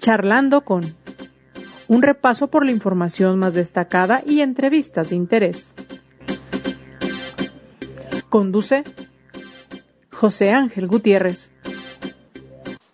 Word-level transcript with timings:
Charlando 0.00 0.62
con 0.62 0.96
un 1.86 2.00
repaso 2.00 2.48
por 2.48 2.64
la 2.64 2.72
información 2.72 3.38
más 3.38 3.52
destacada 3.52 4.22
y 4.24 4.40
entrevistas 4.40 5.10
de 5.10 5.16
interés. 5.16 5.74
Conduce 8.30 8.82
José 10.10 10.52
Ángel 10.52 10.86
Gutiérrez. 10.86 11.50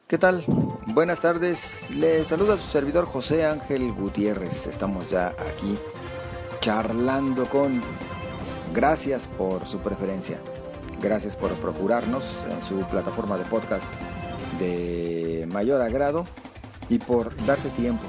¿Qué 0.09 0.19
tal? 0.19 0.45
Buenas 0.89 1.21
tardes. 1.21 1.89
Le 1.91 2.25
saluda 2.25 2.57
su 2.57 2.67
servidor 2.67 3.07
José 3.07 3.45
Ángel 3.45 3.93
Gutiérrez. 3.93 4.67
Estamos 4.67 5.09
ya 5.09 5.29
aquí 5.29 5.79
charlando 6.61 7.47
con... 7.47 7.83
Gracias 8.75 9.29
por 9.29 9.69
su 9.69 9.79
preferencia. 9.79 10.39
Gracias 11.01 11.37
por 11.37 11.53
procurarnos 11.53 12.45
en 12.51 12.61
su 12.63 12.85
plataforma 12.89 13.39
de 13.39 13.45
podcast 13.45 13.89
de 14.59 15.47
mayor 15.53 15.81
agrado 15.83 16.27
y 16.89 16.99
por 16.99 17.35
darse 17.47 17.71
tiempo 17.71 18.05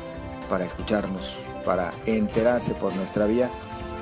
para 0.49 0.65
escucharnos, 0.65 1.35
para 1.65 1.91
enterarse 2.05 2.73
por 2.73 2.95
nuestra 2.95 3.25
vía, 3.25 3.49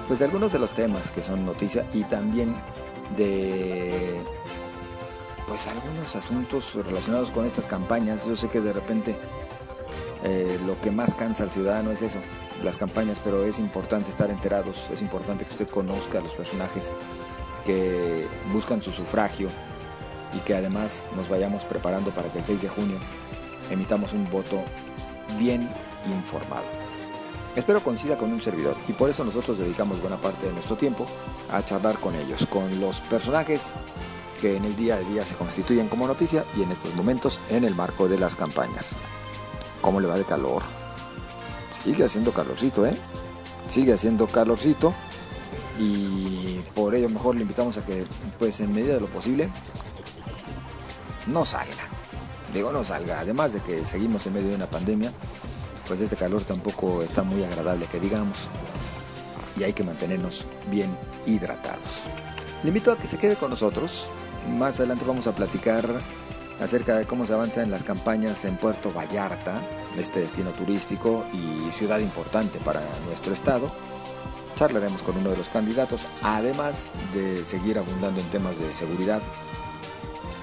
pues 0.07 0.19
de 0.19 0.25
algunos 0.25 0.51
de 0.53 0.59
los 0.59 0.71
temas 0.73 1.09
que 1.09 1.21
son 1.21 1.45
noticia 1.45 1.85
y 1.93 2.03
también 2.03 2.55
de 3.17 4.15
pues 5.47 5.67
algunos 5.67 6.15
asuntos 6.15 6.73
relacionados 6.73 7.29
con 7.29 7.45
estas 7.45 7.67
campañas. 7.67 8.25
Yo 8.25 8.35
sé 8.35 8.49
que 8.49 8.61
de 8.61 8.73
repente 8.73 9.15
eh, 10.23 10.59
lo 10.65 10.79
que 10.81 10.91
más 10.91 11.13
cansa 11.15 11.43
al 11.43 11.51
ciudadano 11.51 11.91
es 11.91 12.01
eso, 12.01 12.19
las 12.63 12.77
campañas, 12.77 13.19
pero 13.23 13.43
es 13.43 13.59
importante 13.59 14.09
estar 14.09 14.29
enterados, 14.29 14.87
es 14.91 15.01
importante 15.01 15.45
que 15.45 15.51
usted 15.51 15.67
conozca 15.67 16.19
a 16.19 16.21
los 16.21 16.33
personajes 16.33 16.91
que 17.65 18.27
buscan 18.51 18.81
su 18.81 18.91
sufragio 18.91 19.49
y 20.33 20.39
que 20.39 20.55
además 20.55 21.07
nos 21.15 21.29
vayamos 21.29 21.63
preparando 21.63 22.11
para 22.11 22.29
que 22.29 22.39
el 22.39 22.45
6 22.45 22.61
de 22.63 22.67
junio 22.69 22.97
emitamos 23.69 24.13
un 24.13 24.29
voto 24.29 24.63
bien 25.37 25.69
informado. 26.05 26.65
Espero 27.55 27.81
coincida 27.81 28.17
con 28.17 28.33
un 28.33 28.41
servidor 28.41 28.75
y 28.87 28.91
por 28.91 29.09
eso 29.09 29.23
nosotros 29.23 29.57
dedicamos 29.57 30.01
buena 30.01 30.19
parte 30.19 30.47
de 30.47 30.53
nuestro 30.53 30.75
tiempo 30.75 31.05
a 31.51 31.63
charlar 31.63 31.97
con 31.99 32.13
ellos, 32.15 32.45
con 32.47 32.81
los 32.81 32.99
personajes 33.01 33.71
que 34.41 34.57
en 34.57 34.65
el 34.65 34.75
día 34.75 34.95
a 34.95 34.99
día 34.99 35.25
se 35.25 35.35
constituyen 35.35 35.87
como 35.87 36.05
noticia 36.05 36.43
y 36.57 36.63
en 36.63 36.71
estos 36.71 36.93
momentos 36.95 37.39
en 37.49 37.63
el 37.63 37.73
marco 37.73 38.09
de 38.09 38.19
las 38.19 38.35
campañas. 38.35 38.91
¿Cómo 39.81 40.01
le 40.01 40.07
va 40.07 40.17
de 40.17 40.25
calor? 40.25 40.63
Sigue 41.83 42.03
haciendo 42.03 42.33
calorcito, 42.33 42.85
¿eh? 42.85 42.97
Sigue 43.69 43.93
haciendo 43.93 44.27
calorcito 44.27 44.93
y 45.79 46.59
por 46.73 46.93
ello 46.93 47.09
mejor 47.09 47.35
le 47.35 47.43
invitamos 47.43 47.77
a 47.77 47.85
que 47.85 48.05
pues 48.37 48.59
en 48.59 48.73
medida 48.73 48.95
de 48.95 49.01
lo 49.01 49.07
posible 49.07 49.49
no 51.27 51.45
salga 51.45 51.94
digo, 52.55 52.71
no 52.71 52.83
salga. 52.83 53.19
Además 53.19 53.53
de 53.53 53.61
que 53.61 53.85
seguimos 53.85 54.25
en 54.25 54.33
medio 54.33 54.49
de 54.49 54.55
una 54.55 54.69
pandemia, 54.69 55.11
pues 55.87 56.01
este 56.01 56.15
calor 56.15 56.43
tampoco 56.43 57.01
está 57.01 57.23
muy 57.23 57.43
agradable 57.43 57.85
que 57.87 57.99
digamos. 57.99 58.37
Y 59.57 59.63
hay 59.63 59.73
que 59.73 59.83
mantenernos 59.83 60.45
bien 60.69 60.97
hidratados. 61.25 62.03
Le 62.63 62.69
invito 62.69 62.91
a 62.91 62.97
que 62.97 63.07
se 63.07 63.17
quede 63.17 63.35
con 63.35 63.49
nosotros. 63.49 64.07
Más 64.57 64.79
adelante 64.79 65.05
vamos 65.05 65.27
a 65.27 65.35
platicar 65.35 65.85
acerca 66.59 66.97
de 66.97 67.05
cómo 67.05 67.25
se 67.25 67.33
avanza 67.33 67.61
en 67.61 67.71
las 67.71 67.83
campañas 67.83 68.45
en 68.45 68.57
Puerto 68.57 68.91
Vallarta, 68.93 69.61
este 69.97 70.21
destino 70.21 70.51
turístico 70.51 71.25
y 71.33 71.71
ciudad 71.71 71.99
importante 71.99 72.59
para 72.59 72.81
nuestro 73.05 73.33
estado. 73.33 73.71
Charlaremos 74.55 75.01
con 75.01 75.17
uno 75.17 75.31
de 75.31 75.37
los 75.37 75.49
candidatos, 75.49 76.01
además 76.21 76.87
de 77.13 77.43
seguir 77.43 77.77
abundando 77.77 78.21
en 78.21 78.27
temas 78.27 78.57
de 78.57 78.71
seguridad 78.71 79.21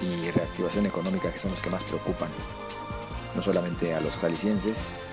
y 0.03 0.31
reactivación 0.31 0.86
económica 0.86 1.33
que 1.33 1.39
son 1.39 1.53
los 1.53 1.62
que 1.62 1.70
más 1.70 1.84
preocupan, 1.84 2.28
no 3.34 3.42
solamente 3.42 3.95
a 3.95 4.00
los 4.00 4.12
jaliscienses, 4.14 5.12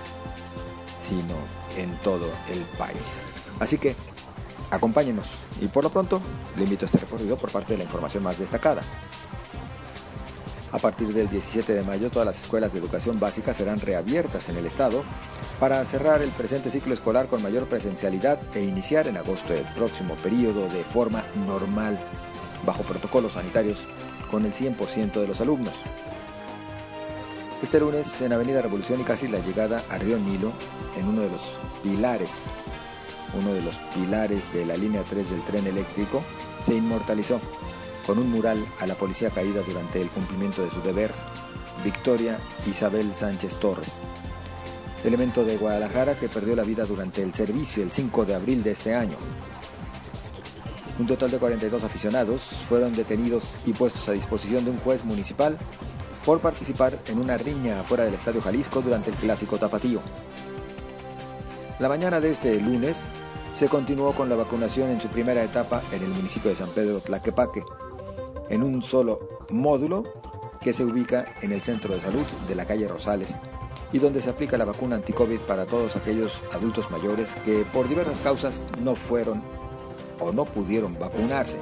sino 1.00 1.36
en 1.78 1.96
todo 2.00 2.30
el 2.50 2.62
país. 2.78 3.26
Así 3.60 3.78
que 3.78 3.96
acompáñenos 4.72 5.28
y 5.62 5.68
por 5.68 5.84
lo 5.84 5.90
pronto 5.90 6.22
le 6.56 6.64
invito 6.64 6.86
a 6.86 6.88
este 6.88 7.00
recorrido 7.00 7.38
por 7.38 7.52
parte 7.52 7.74
de 7.74 7.80
la 7.80 7.84
información 7.84 8.24
más 8.24 8.40
destacada. 8.40 8.82
A 10.72 10.78
partir 10.78 11.12
del 11.14 11.28
17 11.30 11.74
de 11.74 11.84
mayo 11.84 12.12
todas 12.12 12.28
las 12.28 12.40
escuelas 12.40 12.74
de 12.74 12.80
educación 12.80 13.20
básica 13.20 13.54
serán 13.56 13.80
reabiertas 13.80 14.50
en 14.50 14.58
el 14.58 14.68
estado 14.68 15.04
para 15.60 15.84
cerrar 15.84 16.22
el 16.22 16.30
presente 16.30 16.70
ciclo 16.70 16.94
escolar 16.94 17.28
con 17.28 17.42
mayor 17.42 17.68
presencialidad 17.68 18.40
e 18.56 18.64
iniciar 18.64 19.08
en 19.08 19.18
agosto 19.18 19.54
el 19.54 19.66
próximo 19.74 20.14
periodo 20.16 20.68
de 20.70 20.84
forma 20.84 21.24
normal, 21.48 22.00
bajo 22.66 22.84
protocolos 22.84 23.34
sanitarios 23.34 23.80
con 24.30 24.46
el 24.46 24.54
100% 24.54 25.20
de 25.20 25.28
los 25.28 25.42
alumnos. 25.42 25.74
Este 27.62 27.80
lunes 27.80 28.22
en 28.22 28.32
Avenida 28.32 28.62
Revolución 28.62 29.02
y 29.02 29.04
casi 29.04 29.28
la 29.28 29.40
llegada 29.40 29.84
a 29.90 29.98
Río 29.98 30.18
Nilo, 30.18 30.54
en 30.98 31.08
uno 31.08 31.22
de 31.22 31.30
los 31.30 31.42
pilares, 31.84 32.44
uno 33.38 33.54
de 33.54 33.62
los 33.62 33.78
pilares 33.94 34.52
de 34.54 34.66
la 34.66 34.78
línea 34.78 35.04
3 35.04 35.30
del 35.30 35.42
tren 35.44 35.68
eléctrico, 35.68 36.24
se 36.64 36.76
inmortalizó 36.76 37.42
con 38.06 38.18
un 38.18 38.32
mural 38.32 38.66
a 38.80 38.88
la 38.88 38.96
policía 38.96 39.30
caída 39.30 39.62
durante 39.62 40.02
el 40.02 40.10
cumplimiento 40.10 40.64
de 40.64 40.72
su 40.72 40.82
deber, 40.82 41.12
Victoria 41.84 42.40
Isabel 42.66 43.14
Sánchez 43.14 43.58
Torres, 43.58 43.98
elemento 45.04 45.44
de 45.44 45.58
Guadalajara 45.58 46.18
que 46.18 46.30
perdió 46.30 46.56
la 46.56 46.64
vida 46.64 46.86
durante 46.86 47.22
el 47.22 47.34
servicio 47.34 47.84
el 47.84 47.92
5 47.92 48.26
de 48.26 48.36
abril 48.36 48.64
de 48.64 48.72
este 48.72 48.96
año. 48.96 49.18
Un 51.00 51.08
total 51.08 51.32
de 51.32 51.38
42 51.38 51.84
aficionados 51.86 52.42
fueron 52.68 52.92
detenidos 52.92 53.58
y 53.66 53.72
puestos 53.72 54.10
a 54.10 54.12
disposición 54.12 54.66
de 54.66 54.72
un 54.72 54.80
juez 54.80 55.06
municipal 55.06 55.58
por 56.26 56.42
participar 56.42 57.00
en 57.08 57.20
una 57.20 57.38
riña 57.38 57.80
afuera 57.80 58.04
del 58.04 58.14
Estadio 58.14 58.42
Jalisco 58.42 58.82
durante 58.82 59.10
el 59.10 59.16
clásico 59.16 59.58
tapatío. 59.58 60.02
La 61.80 61.88
mañana 61.88 62.20
de 62.20 62.32
este 62.32 62.60
lunes 62.60 63.12
se 63.56 63.70
continuó 63.70 64.12
con 64.12 64.28
la 64.28 64.36
vacunación 64.36 64.90
en 64.90 65.00
su 65.00 65.08
primera 65.08 65.42
etapa 65.42 65.82
en 65.94 66.04
el 66.04 66.10
municipio 66.10 66.50
de 66.50 66.58
San 66.58 66.70
Pedro 66.70 67.00
Tlaquepaque, 67.00 67.64
en 68.50 68.62
un 68.62 68.82
solo 68.84 69.40
módulo 69.50 70.04
que 70.60 70.74
se 70.74 70.84
ubica 70.84 71.34
en 71.42 71.54
el 71.54 71.62
centro 71.62 71.96
de 71.96 72.02
salud 72.02 72.26
de 72.46 72.56
la 72.56 72.66
calle 72.66 72.90
Rosales 72.90 73.38
y 73.94 74.00
donde 74.00 74.22
se 74.22 74.30
aplica 74.30 74.58
la 74.58 74.66
vacuna 74.66 74.98
anti-COVID 74.98 75.40
para 75.42 75.66
todos 75.66 75.96
aquellos 75.96 76.42
adultos 76.52 76.92
mayores 76.92 77.36
que 77.46 77.64
por 77.72 77.88
diversas 77.88 78.22
causas 78.22 78.62
no 78.84 78.96
fueron 78.96 79.42
o 80.20 80.32
no 80.32 80.46
pudieron 80.46 80.98
vacunarse. 81.00 81.60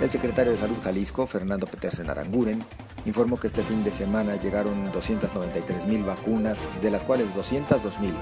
El 0.00 0.10
secretario 0.10 0.52
de 0.52 0.58
Salud 0.58 0.76
Jalisco, 0.82 1.26
Fernando 1.26 1.66
Petersen 1.66 2.10
Aranguren, 2.10 2.64
informó 3.04 3.38
que 3.38 3.46
este 3.46 3.62
fin 3.62 3.84
de 3.84 3.92
semana 3.92 4.36
llegaron 4.36 4.90
293 4.92 5.86
mil 5.86 6.02
vacunas, 6.02 6.58
de 6.80 6.90
las 6.90 7.04
cuales 7.04 7.32
202 7.34 8.00
mil 8.00 8.14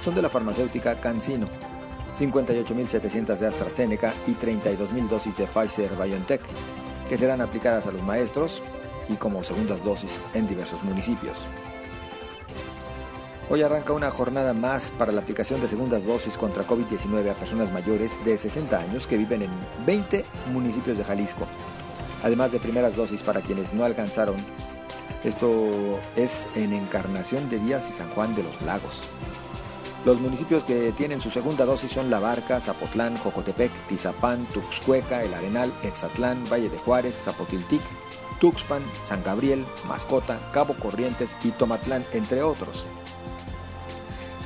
son 0.00 0.14
de 0.14 0.22
la 0.22 0.30
farmacéutica 0.30 0.94
CanSino, 0.96 1.46
58.700 2.18 3.36
de 3.36 3.46
AstraZeneca 3.46 4.14
y 4.26 4.32
32.000 4.32 5.08
dosis 5.08 5.36
de 5.36 5.46
Pfizer 5.46 5.90
BioNTech, 5.90 6.40
que 7.08 7.18
serán 7.18 7.40
aplicadas 7.40 7.86
a 7.86 7.92
los 7.92 8.02
maestros 8.02 8.62
y 9.08 9.14
como 9.14 9.44
segundas 9.44 9.84
dosis 9.84 10.20
en 10.34 10.46
diversos 10.46 10.82
municipios. 10.82 11.44
Hoy 13.48 13.62
arranca 13.62 13.92
una 13.92 14.10
jornada 14.10 14.52
más 14.54 14.90
para 14.90 15.12
la 15.12 15.20
aplicación 15.20 15.60
de 15.60 15.68
segundas 15.68 16.04
dosis 16.04 16.36
contra 16.36 16.66
COVID-19 16.66 17.30
a 17.30 17.34
personas 17.34 17.70
mayores 17.70 18.24
de 18.24 18.36
60 18.36 18.76
años 18.76 19.06
que 19.06 19.16
viven 19.16 19.42
en 19.42 19.50
20 19.86 20.24
municipios 20.52 20.98
de 20.98 21.04
Jalisco, 21.04 21.46
además 22.24 22.50
de 22.50 22.58
primeras 22.58 22.96
dosis 22.96 23.22
para 23.22 23.42
quienes 23.42 23.72
no 23.72 23.84
alcanzaron. 23.84 24.34
Esto 25.22 26.00
es 26.16 26.48
en 26.56 26.72
Encarnación 26.72 27.48
de 27.48 27.60
Díaz 27.60 27.88
y 27.88 27.92
San 27.92 28.10
Juan 28.10 28.34
de 28.34 28.42
los 28.42 28.60
Lagos. 28.62 29.00
Los 30.04 30.20
municipios 30.20 30.64
que 30.64 30.90
tienen 30.90 31.20
su 31.20 31.30
segunda 31.30 31.64
dosis 31.64 31.92
son 31.92 32.10
La 32.10 32.18
Barca, 32.18 32.60
Zapotlán, 32.60 33.16
Jocotepec, 33.16 33.70
Tizapán, 33.88 34.44
Tuxcueca, 34.46 35.22
El 35.22 35.32
Arenal, 35.34 35.72
Etzatlán, 35.84 36.42
Valle 36.50 36.68
de 36.68 36.78
Juárez, 36.78 37.14
Zapotiltic, 37.14 37.82
Tuxpan, 38.40 38.82
San 39.04 39.22
Gabriel, 39.22 39.64
Mascota, 39.86 40.40
Cabo 40.52 40.74
Corrientes 40.74 41.36
y 41.44 41.52
Tomatlán, 41.52 42.04
entre 42.12 42.42
otros. 42.42 42.84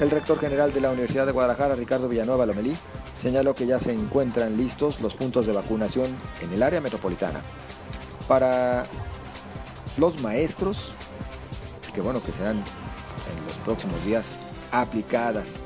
El 0.01 0.11
rector 0.11 0.39
general 0.41 0.73
de 0.73 0.81
la 0.81 0.91
Universidad 0.91 1.27
de 1.27 1.33
Guadalajara, 1.33 1.75
Ricardo 1.75 2.09
Villanueva 2.09 2.47
Lomelí, 2.47 2.75
señaló 3.19 3.55
que 3.55 3.67
ya 3.67 3.79
se 3.79 3.93
encuentran 3.93 4.57
listos 4.57 4.99
los 5.03 5.15
puntos 5.15 5.45
de 5.45 5.53
vacunación 5.53 6.07
en 6.41 6.51
el 6.55 6.63
área 6.63 6.81
metropolitana. 6.81 7.43
Para 8.27 8.87
los 9.99 10.23
maestros, 10.23 10.95
que 11.93 12.01
bueno, 12.01 12.23
que 12.23 12.33
serán 12.33 12.57
en 12.57 13.45
los 13.45 13.59
próximos 13.63 14.03
días 14.07 14.33
aplicadas. 14.73 15.57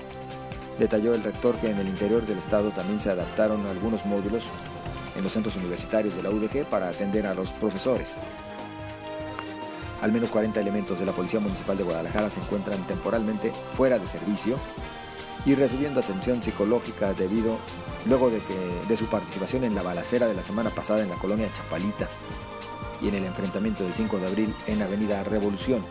Detalló 0.80 1.14
el 1.14 1.22
rector 1.22 1.54
que 1.58 1.70
en 1.70 1.78
el 1.78 1.86
interior 1.86 2.26
del 2.26 2.38
estado 2.38 2.70
también 2.70 2.98
se 2.98 3.10
adaptaron 3.10 3.64
algunos 3.66 4.04
módulos 4.04 4.46
en 5.16 5.22
los 5.22 5.32
centros 5.32 5.54
universitarios 5.54 6.16
de 6.16 6.24
la 6.24 6.30
UDG 6.30 6.64
para 6.64 6.88
atender 6.88 7.28
a 7.28 7.34
los 7.34 7.50
profesores. 7.50 8.14
Al 10.04 10.12
menos 10.12 10.28
40 10.28 10.60
elementos 10.60 11.00
de 11.00 11.06
la 11.06 11.12
Policía 11.12 11.40
Municipal 11.40 11.78
de 11.78 11.82
Guadalajara 11.82 12.28
se 12.28 12.38
encuentran 12.38 12.86
temporalmente 12.86 13.54
fuera 13.72 13.98
de 13.98 14.06
servicio 14.06 14.58
y 15.46 15.54
recibiendo 15.54 15.98
atención 15.98 16.42
psicológica 16.42 17.14
debido 17.14 17.56
luego 18.04 18.28
de, 18.28 18.96
su 18.98 19.06
participación 19.06 19.64
en 19.64 19.74
la 19.74 19.80
balacera 19.80 20.26
de 20.26 20.34
la 20.34 20.42
semana 20.42 20.68
pasada 20.68 21.02
en 21.02 21.08
la 21.08 21.16
colonia 21.16 21.48
Chapalita 21.56 22.06
y 23.00 23.08
en 23.08 23.14
el 23.14 23.24
enfrentamiento 23.24 23.82
del 23.82 23.94
5 23.94 24.18
de 24.18 24.26
abril 24.26 24.54
en 24.66 24.82
Avenida 24.82 25.24
Revolución. 25.24 25.82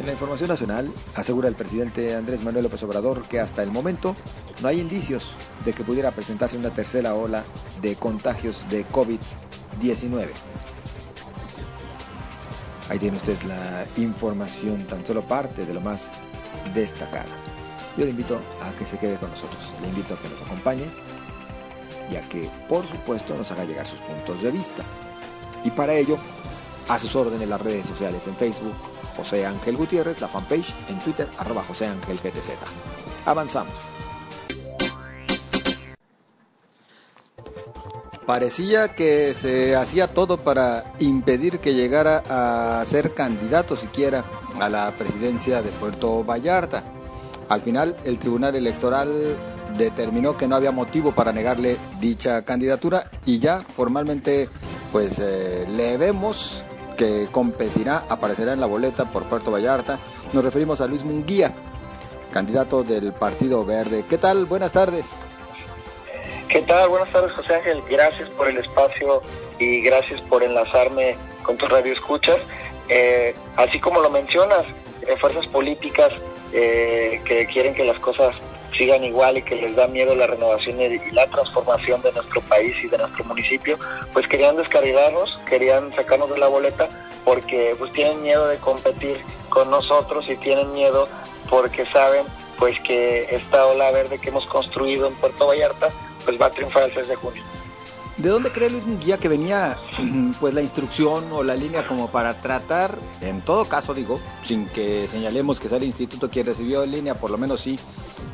En 0.00 0.06
la 0.06 0.12
información 0.12 0.48
nacional, 0.48 0.90
asegura 1.14 1.48
el 1.48 1.56
presidente 1.56 2.14
Andrés 2.14 2.42
Manuel 2.42 2.64
López 2.64 2.82
Obrador 2.84 3.24
que 3.24 3.38
hasta 3.38 3.62
el 3.62 3.70
momento 3.70 4.16
no 4.62 4.68
hay 4.68 4.80
indicios 4.80 5.32
de 5.66 5.74
que 5.74 5.84
pudiera 5.84 6.12
presentarse 6.12 6.56
una 6.56 6.70
tercera 6.70 7.14
ola 7.14 7.44
de 7.82 7.96
contagios 7.96 8.64
de 8.70 8.86
COVID-19. 8.86 10.28
Ahí 12.88 12.98
tiene 12.98 13.16
usted 13.16 13.40
la 13.42 13.86
información, 13.96 14.84
tan 14.84 15.04
solo 15.04 15.22
parte 15.22 15.66
de 15.66 15.74
lo 15.74 15.80
más 15.80 16.10
destacada. 16.74 17.26
Yo 17.96 18.04
le 18.04 18.12
invito 18.12 18.40
a 18.62 18.70
que 18.78 18.84
se 18.84 18.98
quede 18.98 19.16
con 19.16 19.30
nosotros, 19.30 19.60
le 19.82 19.88
invito 19.88 20.14
a 20.14 20.18
que 20.18 20.28
nos 20.28 20.40
acompañe 20.42 20.84
y 22.10 22.16
a 22.16 22.20
que, 22.28 22.48
por 22.68 22.86
supuesto, 22.86 23.36
nos 23.36 23.50
haga 23.50 23.64
llegar 23.64 23.86
sus 23.86 23.98
puntos 24.00 24.42
de 24.42 24.50
vista. 24.50 24.82
Y 25.64 25.70
para 25.70 25.94
ello, 25.94 26.16
a 26.88 26.98
sus 26.98 27.14
órdenes 27.14 27.42
en 27.42 27.50
las 27.50 27.60
redes 27.60 27.86
sociales, 27.86 28.26
en 28.26 28.36
Facebook, 28.36 28.74
José 29.16 29.44
Ángel 29.44 29.76
Gutiérrez, 29.76 30.20
la 30.20 30.28
fanpage, 30.28 30.72
en 30.88 30.98
Twitter, 31.00 31.28
arroba 31.36 31.64
José 31.64 31.86
Ángel 31.86 32.18
GTZ. 32.18 32.52
Avanzamos. 33.26 33.74
Parecía 38.28 38.88
que 38.88 39.32
se 39.32 39.74
hacía 39.74 40.06
todo 40.06 40.36
para 40.36 40.92
impedir 40.98 41.60
que 41.60 41.72
llegara 41.72 42.22
a 42.28 42.84
ser 42.84 43.14
candidato 43.14 43.74
siquiera 43.74 44.22
a 44.60 44.68
la 44.68 44.90
presidencia 44.90 45.62
de 45.62 45.70
Puerto 45.70 46.22
Vallarta. 46.24 46.84
Al 47.48 47.62
final, 47.62 47.96
el 48.04 48.18
Tribunal 48.18 48.54
Electoral 48.54 49.34
determinó 49.78 50.36
que 50.36 50.46
no 50.46 50.56
había 50.56 50.72
motivo 50.72 51.12
para 51.12 51.32
negarle 51.32 51.78
dicha 52.02 52.42
candidatura 52.42 53.04
y 53.24 53.38
ya 53.38 53.60
formalmente 53.62 54.50
pues 54.92 55.18
eh, 55.20 55.64
le 55.66 55.96
vemos 55.96 56.62
que 56.98 57.28
competirá, 57.32 58.04
aparecerá 58.10 58.52
en 58.52 58.60
la 58.60 58.66
boleta 58.66 59.06
por 59.06 59.24
Puerto 59.24 59.50
Vallarta. 59.50 59.98
Nos 60.34 60.44
referimos 60.44 60.82
a 60.82 60.86
Luis 60.86 61.02
Munguía, 61.02 61.54
candidato 62.30 62.84
del 62.84 63.14
Partido 63.14 63.64
Verde. 63.64 64.04
¿Qué 64.06 64.18
tal? 64.18 64.44
Buenas 64.44 64.72
tardes. 64.72 65.06
¿Qué 66.48 66.62
tal? 66.62 66.88
Buenas 66.88 67.12
tardes, 67.12 67.32
José 67.32 67.56
Ángel. 67.56 67.82
Gracias 67.90 68.30
por 68.30 68.48
el 68.48 68.56
espacio 68.56 69.22
y 69.58 69.82
gracias 69.82 70.18
por 70.22 70.42
enlazarme 70.42 71.14
con 71.42 71.58
tu 71.58 71.66
radio 71.66 71.92
escuchas. 71.92 72.38
Eh, 72.88 73.34
así 73.56 73.78
como 73.78 74.00
lo 74.00 74.08
mencionas, 74.08 74.64
eh, 75.06 75.14
fuerzas 75.20 75.46
políticas 75.48 76.10
eh, 76.54 77.20
que 77.26 77.44
quieren 77.46 77.74
que 77.74 77.84
las 77.84 77.98
cosas 77.98 78.34
sigan 78.78 79.04
igual 79.04 79.36
y 79.36 79.42
que 79.42 79.56
les 79.56 79.76
da 79.76 79.88
miedo 79.88 80.14
la 80.14 80.26
renovación 80.26 80.80
y 80.80 80.98
la 81.10 81.26
transformación 81.26 82.00
de 82.00 82.12
nuestro 82.12 82.40
país 82.42 82.74
y 82.82 82.88
de 82.88 82.96
nuestro 82.96 83.24
municipio, 83.24 83.78
pues 84.14 84.26
querían 84.26 84.56
descarrilarnos, 84.56 85.38
querían 85.46 85.94
sacarnos 85.94 86.30
de 86.30 86.38
la 86.38 86.48
boleta 86.48 86.88
porque 87.26 87.74
pues 87.78 87.92
tienen 87.92 88.22
miedo 88.22 88.48
de 88.48 88.56
competir 88.56 89.18
con 89.50 89.70
nosotros 89.70 90.24
y 90.30 90.36
tienen 90.36 90.72
miedo 90.72 91.08
porque 91.50 91.84
saben 91.86 92.24
pues 92.58 92.80
que 92.80 93.26
esta 93.30 93.66
ola 93.66 93.90
verde 93.90 94.18
que 94.18 94.30
hemos 94.30 94.46
construido 94.46 95.08
en 95.08 95.14
Puerto 95.16 95.46
Vallarta 95.46 95.90
pues 96.28 96.38
va 96.38 96.44
a 96.44 96.50
triunfar 96.50 96.82
el 96.82 96.92
6 96.92 97.08
de 97.08 97.14
junio. 97.14 97.42
¿De 98.18 98.28
dónde 98.28 98.52
cree 98.52 98.68
Luis 98.68 98.84
Munguía 98.84 99.16
que 99.16 99.28
venía 99.28 99.78
pues 100.40 100.52
la 100.52 100.60
instrucción 100.60 101.32
o 101.32 101.42
la 101.42 101.54
línea 101.54 101.86
como 101.86 102.10
para 102.10 102.36
tratar, 102.36 102.98
en 103.22 103.40
todo 103.40 103.64
caso 103.64 103.94
digo, 103.94 104.20
sin 104.44 104.68
que 104.68 105.08
señalemos 105.08 105.58
que 105.58 105.70
sea 105.70 105.78
el 105.78 105.84
instituto 105.84 106.28
quien 106.28 106.44
recibió 106.44 106.82
en 106.82 106.90
línea, 106.90 107.14
por 107.14 107.30
lo 107.30 107.38
menos 107.38 107.62
sí, 107.62 107.78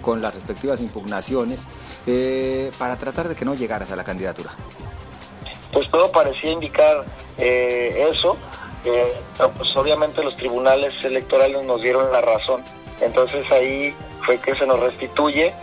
con 0.02 0.20
las 0.20 0.34
respectivas 0.34 0.80
impugnaciones, 0.80 1.68
eh, 2.04 2.72
para 2.78 2.96
tratar 2.96 3.28
de 3.28 3.36
que 3.36 3.44
no 3.44 3.54
llegaras 3.54 3.92
a 3.92 3.96
la 3.96 4.02
candidatura? 4.02 4.50
Pues 5.72 5.88
todo 5.88 6.10
parecía 6.10 6.50
indicar 6.50 7.04
eh, 7.38 8.08
eso, 8.10 8.36
eh, 8.84 9.12
pues 9.56 9.76
obviamente 9.76 10.24
los 10.24 10.36
tribunales 10.36 10.92
electorales 11.04 11.64
nos 11.64 11.80
dieron 11.80 12.10
la 12.10 12.22
razón, 12.22 12.64
entonces 13.00 13.48
ahí 13.52 13.94
fue 14.26 14.38
que 14.38 14.52
se 14.56 14.66
nos 14.66 14.80
restituye, 14.80 15.54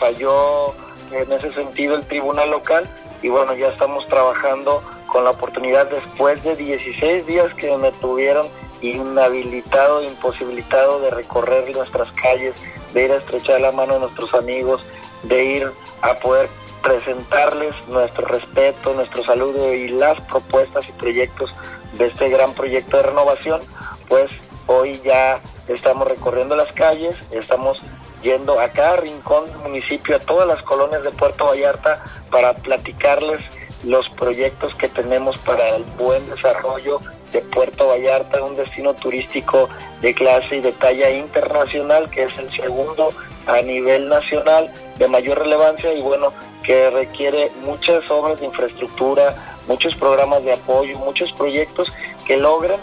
falló 0.00 0.74
en 1.12 1.32
ese 1.32 1.52
sentido 1.52 1.96
el 1.96 2.06
tribunal 2.06 2.50
local 2.50 2.88
y 3.22 3.28
bueno, 3.28 3.54
ya 3.54 3.68
estamos 3.68 4.06
trabajando 4.06 4.82
con 5.06 5.24
la 5.24 5.30
oportunidad 5.30 5.86
después 5.90 6.42
de 6.42 6.56
16 6.56 7.26
días 7.26 7.52
que 7.54 7.76
me 7.76 7.92
tuvieron 7.92 8.46
inhabilitado, 8.80 10.02
imposibilitado 10.02 11.00
de 11.00 11.10
recorrer 11.10 11.74
nuestras 11.74 12.10
calles, 12.12 12.54
de 12.94 13.04
ir 13.04 13.12
a 13.12 13.16
estrechar 13.16 13.60
la 13.60 13.72
mano 13.72 13.96
a 13.96 13.98
nuestros 13.98 14.32
amigos, 14.34 14.82
de 15.24 15.44
ir 15.44 15.72
a 16.00 16.14
poder 16.14 16.48
presentarles 16.82 17.74
nuestro 17.88 18.26
respeto, 18.26 18.94
nuestro 18.94 19.22
saludo 19.24 19.74
y 19.74 19.88
las 19.88 20.18
propuestas 20.22 20.88
y 20.88 20.92
proyectos 20.92 21.50
de 21.98 22.06
este 22.06 22.30
gran 22.30 22.54
proyecto 22.54 22.96
de 22.96 23.02
renovación, 23.02 23.60
pues 24.08 24.30
hoy 24.66 24.98
ya 25.04 25.40
estamos 25.68 26.08
recorriendo 26.08 26.56
las 26.56 26.72
calles, 26.72 27.14
estamos 27.30 27.80
yendo 28.22 28.60
a 28.60 28.68
cada 28.68 28.96
rincón 28.96 29.46
del 29.46 29.58
municipio, 29.58 30.16
a 30.16 30.20
todas 30.20 30.46
las 30.46 30.62
colonias 30.62 31.02
de 31.02 31.10
Puerto 31.10 31.46
Vallarta, 31.46 32.02
para 32.30 32.54
platicarles 32.54 33.42
los 33.84 34.08
proyectos 34.10 34.74
que 34.74 34.88
tenemos 34.88 35.38
para 35.38 35.76
el 35.76 35.84
buen 35.98 36.28
desarrollo 36.28 37.00
de 37.32 37.40
Puerto 37.40 37.88
Vallarta, 37.88 38.42
un 38.42 38.56
destino 38.56 38.94
turístico 38.94 39.68
de 40.00 40.14
clase 40.14 40.56
y 40.56 40.60
de 40.60 40.72
talla 40.72 41.10
internacional, 41.10 42.10
que 42.10 42.24
es 42.24 42.38
el 42.38 42.50
segundo 42.50 43.12
a 43.46 43.62
nivel 43.62 44.08
nacional 44.08 44.72
de 44.98 45.08
mayor 45.08 45.38
relevancia 45.38 45.92
y 45.94 46.02
bueno, 46.02 46.32
que 46.62 46.90
requiere 46.90 47.50
muchas 47.64 48.08
obras 48.10 48.38
de 48.40 48.46
infraestructura, 48.46 49.34
muchos 49.66 49.94
programas 49.96 50.44
de 50.44 50.52
apoyo, 50.52 50.98
muchos 50.98 51.32
proyectos 51.32 51.88
que 52.26 52.36
logren 52.36 52.78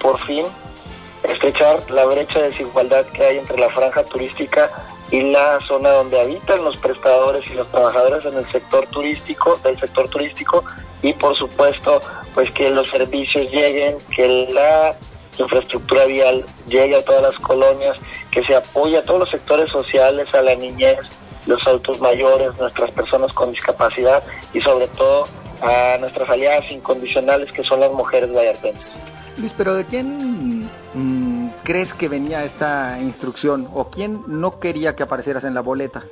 por 0.00 0.18
fin 0.24 0.46
estrechar 1.22 1.90
la 1.90 2.04
brecha 2.06 2.40
de 2.40 2.50
desigualdad 2.50 3.04
que 3.06 3.24
hay 3.24 3.38
entre 3.38 3.58
la 3.58 3.70
franja 3.70 4.04
turística 4.04 4.70
y 5.10 5.22
la 5.22 5.58
zona 5.66 5.90
donde 5.90 6.20
habitan 6.20 6.62
los 6.64 6.76
prestadores 6.76 7.42
y 7.50 7.54
los 7.54 7.68
trabajadores 7.68 8.24
en 8.24 8.36
el 8.36 8.50
sector 8.50 8.86
turístico, 8.86 9.58
del 9.62 9.78
sector 9.78 10.08
turístico 10.08 10.64
y 11.02 11.12
por 11.14 11.36
supuesto 11.36 12.00
pues 12.34 12.50
que 12.52 12.70
los 12.70 12.88
servicios 12.88 13.50
lleguen, 13.50 13.98
que 14.14 14.28
la 14.52 14.96
infraestructura 15.36 16.04
vial 16.04 16.44
llegue 16.66 16.96
a 16.96 17.04
todas 17.04 17.22
las 17.22 17.34
colonias, 17.36 17.96
que 18.30 18.42
se 18.44 18.54
apoye 18.54 18.98
a 18.98 19.02
todos 19.02 19.20
los 19.20 19.30
sectores 19.30 19.70
sociales, 19.70 20.32
a 20.34 20.42
la 20.42 20.54
niñez, 20.54 20.98
los 21.46 21.58
adultos 21.66 22.00
mayores, 22.00 22.56
nuestras 22.58 22.90
personas 22.92 23.32
con 23.32 23.52
discapacidad 23.52 24.22
y 24.52 24.60
sobre 24.60 24.86
todo 24.88 25.24
a 25.62 25.96
nuestras 25.98 26.28
aliadas 26.28 26.70
incondicionales 26.70 27.50
que 27.52 27.62
son 27.64 27.80
las 27.80 27.90
mujeres 27.92 28.32
vallartenses. 28.32 28.86
Luis, 29.38 29.54
pero 29.56 29.74
¿de 29.74 29.84
quién 29.86 30.59
crees 31.62 31.94
que 31.94 32.08
venía 32.08 32.44
esta 32.44 32.98
instrucción 33.00 33.68
o 33.74 33.90
quién 33.90 34.22
no 34.26 34.58
quería 34.58 34.96
que 34.96 35.02
aparecieras 35.02 35.44
en 35.44 35.54
la 35.54 35.60
boleta? 35.60 36.04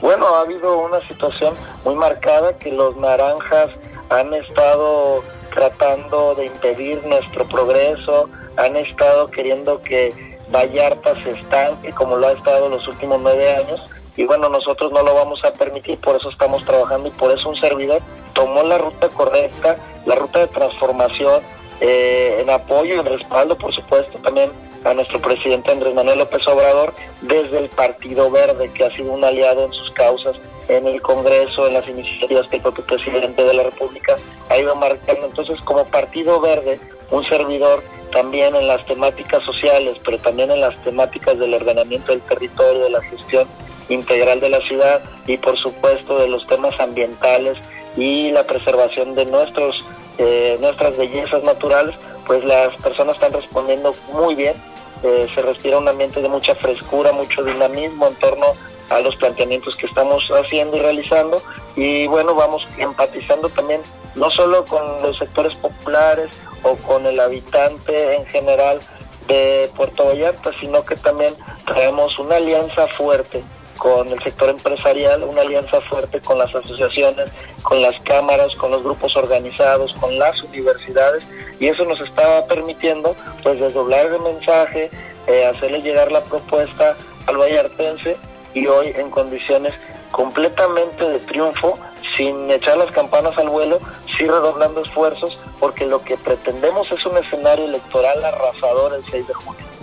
Bueno, 0.00 0.26
ha 0.34 0.40
habido 0.40 0.78
una 0.78 1.00
situación 1.02 1.54
muy 1.84 1.94
marcada 1.94 2.58
que 2.58 2.70
los 2.70 2.96
naranjas 2.96 3.70
han 4.10 4.32
estado 4.34 5.22
tratando 5.52 6.34
de 6.34 6.46
impedir 6.46 7.04
nuestro 7.06 7.44
progreso, 7.46 8.28
han 8.56 8.76
estado 8.76 9.30
queriendo 9.30 9.80
que 9.82 10.34
Vallarta 10.50 11.14
se 11.22 11.30
estanque 11.30 11.92
como 11.92 12.16
lo 12.16 12.28
ha 12.28 12.32
estado 12.32 12.68
los 12.68 12.86
últimos 12.86 13.20
nueve 13.20 13.56
años 13.56 13.80
y 14.16 14.24
bueno, 14.24 14.48
nosotros 14.48 14.92
no 14.92 15.02
lo 15.02 15.14
vamos 15.14 15.44
a 15.44 15.52
permitir, 15.52 15.98
por 15.98 16.16
eso 16.16 16.28
estamos 16.28 16.64
trabajando 16.64 17.08
y 17.08 17.12
por 17.12 17.32
eso 17.32 17.48
un 17.48 17.56
servidor 17.56 18.00
tomó 18.32 18.62
la 18.62 18.78
ruta 18.78 19.08
correcta, 19.08 19.76
la 20.06 20.14
ruta 20.14 20.40
de 20.40 20.48
transformación, 20.48 21.42
eh, 21.80 22.38
en 22.40 22.50
apoyo 22.50 22.94
y 22.94 22.98
en 22.98 23.06
respaldo, 23.06 23.56
por 23.56 23.74
supuesto, 23.74 24.18
también 24.18 24.50
a 24.84 24.94
nuestro 24.94 25.18
presidente 25.20 25.72
Andrés 25.72 25.94
Manuel 25.94 26.18
López 26.18 26.46
Obrador 26.46 26.92
desde 27.22 27.58
el 27.58 27.68
Partido 27.68 28.30
Verde, 28.30 28.70
que 28.72 28.84
ha 28.84 28.90
sido 28.90 29.12
un 29.12 29.24
aliado 29.24 29.64
en 29.64 29.72
sus 29.72 29.90
causas 29.92 30.36
en 30.68 30.86
el 30.86 31.00
Congreso, 31.02 31.66
en 31.66 31.74
las 31.74 31.88
iniciativas 31.88 32.46
que 32.48 32.56
el 32.56 32.62
propio 32.62 32.84
presidente 32.84 33.42
de 33.42 33.54
la 33.54 33.64
República 33.64 34.14
ha 34.48 34.58
ido 34.58 34.74
marcando. 34.76 35.26
Entonces, 35.26 35.60
como 35.62 35.84
Partido 35.86 36.40
Verde, 36.40 36.80
un 37.10 37.24
servidor 37.24 37.82
también 38.12 38.54
en 38.54 38.68
las 38.68 38.84
temáticas 38.86 39.42
sociales, 39.42 39.96
pero 40.04 40.18
también 40.18 40.50
en 40.50 40.60
las 40.60 40.76
temáticas 40.82 41.38
del 41.38 41.54
ordenamiento 41.54 42.12
del 42.12 42.22
territorio, 42.22 42.84
de 42.84 42.90
la 42.90 43.02
gestión 43.02 43.46
integral 43.88 44.40
de 44.40 44.48
la 44.48 44.60
ciudad 44.60 45.02
y, 45.26 45.36
por 45.36 45.58
supuesto, 45.58 46.18
de 46.18 46.28
los 46.28 46.46
temas 46.46 46.78
ambientales 46.80 47.58
y 47.96 48.30
la 48.30 48.44
preservación 48.44 49.14
de 49.14 49.26
nuestros 49.26 49.84
eh, 50.18 50.58
nuestras 50.60 50.96
bellezas 50.96 51.42
naturales, 51.42 51.94
pues 52.26 52.44
las 52.44 52.74
personas 52.76 53.16
están 53.16 53.32
respondiendo 53.32 53.94
muy 54.12 54.34
bien. 54.34 54.54
Eh, 55.02 55.26
se 55.34 55.42
respira 55.42 55.78
un 55.78 55.88
ambiente 55.88 56.22
de 56.22 56.28
mucha 56.28 56.54
frescura, 56.54 57.12
mucho 57.12 57.42
dinamismo 57.44 58.06
en 58.06 58.14
torno 58.14 58.46
a 58.90 59.00
los 59.00 59.16
planteamientos 59.16 59.76
que 59.76 59.86
estamos 59.86 60.28
haciendo 60.30 60.76
y 60.76 60.80
realizando. 60.80 61.42
Y 61.76 62.06
bueno, 62.06 62.34
vamos 62.34 62.66
empatizando 62.78 63.48
también 63.48 63.80
no 64.14 64.30
solo 64.30 64.64
con 64.64 65.02
los 65.02 65.18
sectores 65.18 65.54
populares 65.54 66.28
o 66.62 66.76
con 66.76 67.04
el 67.06 67.18
habitante 67.20 68.16
en 68.16 68.24
general 68.26 68.78
de 69.26 69.70
Puerto 69.76 70.04
Vallarta, 70.06 70.50
sino 70.60 70.84
que 70.84 70.96
también 70.96 71.34
traemos 71.66 72.18
una 72.18 72.36
alianza 72.36 72.86
fuerte 72.88 73.42
con 73.78 74.08
el 74.08 74.22
sector 74.22 74.48
empresarial, 74.48 75.22
una 75.24 75.42
alianza 75.42 75.80
fuerte 75.80 76.20
con 76.20 76.38
las 76.38 76.54
asociaciones, 76.54 77.26
con 77.62 77.80
las 77.82 77.98
cámaras, 78.00 78.54
con 78.56 78.70
los 78.70 78.82
grupos 78.82 79.16
organizados, 79.16 79.92
con 79.94 80.18
las 80.18 80.42
universidades 80.42 81.26
y 81.58 81.68
eso 81.68 81.84
nos 81.84 82.00
está 82.00 82.44
permitiendo 82.44 83.14
pues 83.42 83.60
desdoblar 83.60 84.06
el 84.06 84.20
mensaje, 84.20 84.90
eh, 85.26 85.46
hacerle 85.46 85.82
llegar 85.82 86.12
la 86.12 86.20
propuesta 86.22 86.96
al 87.26 87.36
vallartense 87.36 88.16
y 88.54 88.66
hoy 88.66 88.92
en 88.96 89.10
condiciones 89.10 89.74
completamente 90.10 91.04
de 91.04 91.18
triunfo, 91.20 91.76
sin 92.16 92.48
echar 92.50 92.76
las 92.76 92.92
campanas 92.92 93.36
al 93.36 93.48
vuelo, 93.48 93.80
sí 94.16 94.26
redoblando 94.26 94.82
esfuerzos, 94.82 95.36
porque 95.58 95.86
lo 95.86 96.02
que 96.02 96.16
pretendemos 96.16 96.90
es 96.92 97.04
un 97.04 97.16
escenario 97.16 97.64
electoral 97.64 98.24
arrasador 98.24 98.94
el 98.94 99.04
6 99.10 99.26
de 99.26 99.34
junio. 99.34 99.73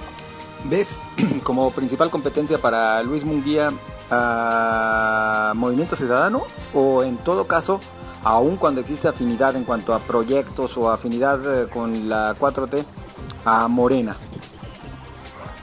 ¿Ves 0.66 1.02
como 1.44 1.72
principal 1.72 2.10
competencia 2.10 2.58
para 2.58 3.02
Luis 3.04 3.24
Munguía 3.24 3.72
a 4.10 5.54
Movimiento 5.56 5.96
Ciudadano 5.96 6.44
o 6.74 7.04
en 7.04 7.18
todo 7.18 7.48
caso, 7.48 7.80
aun 8.24 8.58
cuando 8.58 8.82
existe 8.82 9.08
afinidad 9.08 9.56
en 9.56 9.64
cuanto 9.64 9.94
a 9.94 10.00
proyectos 10.00 10.78
o 10.78 10.90
afinidad 10.90 11.64
eh, 11.64 11.70
con 11.70 12.10
la 12.10 12.36
4T, 12.36 12.84
a 13.46 13.68
Morena? 13.68 14.16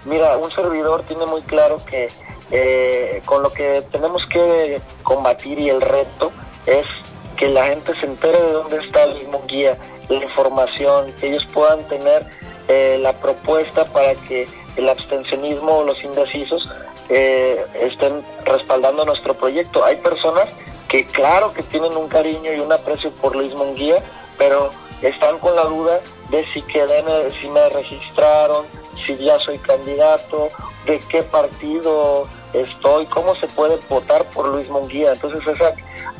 Mira, 0.04 0.36
un 0.36 0.50
servidor 0.50 1.02
tiene 1.04 1.26
muy 1.26 1.42
claro 1.42 1.76
que 1.84 2.08
eh, 2.50 3.22
con 3.24 3.42
lo 3.42 3.52
que 3.52 3.84
tenemos 3.92 4.24
que 4.26 4.80
combatir 5.02 5.58
y 5.58 5.68
el 5.68 5.80
reto 5.80 6.32
es 6.66 6.86
que 7.36 7.48
la 7.48 7.66
gente 7.66 7.94
se 8.00 8.06
entere 8.06 8.40
de 8.40 8.52
dónde 8.52 8.78
está 8.78 9.06
Luis 9.06 9.28
Munguía, 9.28 9.78
la 10.08 10.24
información, 10.24 11.12
que 11.20 11.28
ellos 11.28 11.46
puedan 11.52 11.86
tener 11.88 12.26
eh, 12.66 12.98
la 13.00 13.12
propuesta 13.12 13.84
para 13.84 14.14
que 14.14 14.48
el 14.78 14.88
abstencionismo 14.88 15.78
o 15.78 15.84
los 15.84 16.02
indecisos 16.02 16.62
eh, 17.08 17.64
estén 17.80 18.24
respaldando 18.44 19.04
nuestro 19.04 19.34
proyecto. 19.34 19.84
Hay 19.84 19.96
personas 19.96 20.48
que 20.88 21.04
claro 21.04 21.52
que 21.52 21.62
tienen 21.62 21.96
un 21.96 22.08
cariño 22.08 22.52
y 22.52 22.60
un 22.60 22.72
aprecio 22.72 23.10
por 23.12 23.36
Luis 23.36 23.54
Munguía, 23.54 23.96
pero 24.38 24.70
están 25.02 25.38
con 25.38 25.54
la 25.54 25.64
duda 25.64 26.00
de 26.30 26.46
si 26.46 26.62
quedé, 26.62 27.02
si 27.40 27.48
me 27.48 27.68
registraron, 27.68 28.64
si 29.04 29.16
ya 29.16 29.38
soy 29.38 29.58
candidato, 29.58 30.48
de 30.86 30.98
qué 31.10 31.22
partido 31.22 32.26
estoy, 32.52 33.06
cómo 33.06 33.34
se 33.36 33.46
puede 33.48 33.78
votar 33.88 34.24
por 34.26 34.48
Luis 34.48 34.68
Munguía. 34.70 35.12
Entonces 35.12 35.42
es 35.46 35.60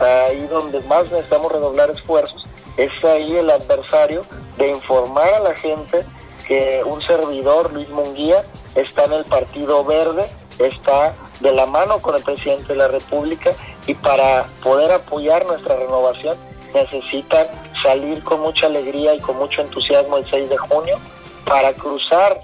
ahí 0.01 0.47
donde 0.49 0.81
más 0.83 1.05
necesitamos 1.11 1.53
redoblar 1.53 1.91
esfuerzos, 1.91 2.45
es 2.77 2.93
ahí 3.05 3.37
el 3.37 3.51
adversario 3.51 4.25
de 4.57 4.69
informar 4.71 5.33
a 5.35 5.41
la 5.41 5.55
gente 5.57 6.05
que 6.49 6.83
un 6.85 7.01
servidor, 7.03 7.73
Luis 7.73 7.89
Munguía, 7.91 8.43
está 8.75 9.05
en 9.05 9.13
el 9.13 9.25
Partido 9.27 9.85
Verde, 9.85 10.27
está 10.59 11.15
de 11.41 11.53
la 11.53 11.67
mano 11.67 12.01
con 12.01 12.17
el 12.17 12.23
presidente 12.23 12.73
de 12.73 12.77
la 12.77 12.89
República 12.89 13.51
y 13.87 13.95
para 13.95 14.47
poder 14.63 14.91
apoyar 14.91 15.47
nuestra 15.47 15.77
renovación 15.77 16.37
necesitan 16.75 17.47
salir 17.83 18.23
con 18.25 18.41
mucha 18.41 18.67
alegría 18.67 19.15
y 19.15 19.21
con 19.21 19.37
mucho 19.37 19.61
entusiasmo 19.61 20.19
el 20.19 20.29
6 20.29 20.49
de 20.49 20.57
junio 20.57 20.97
para 21.45 21.73
cruzar 21.75 22.37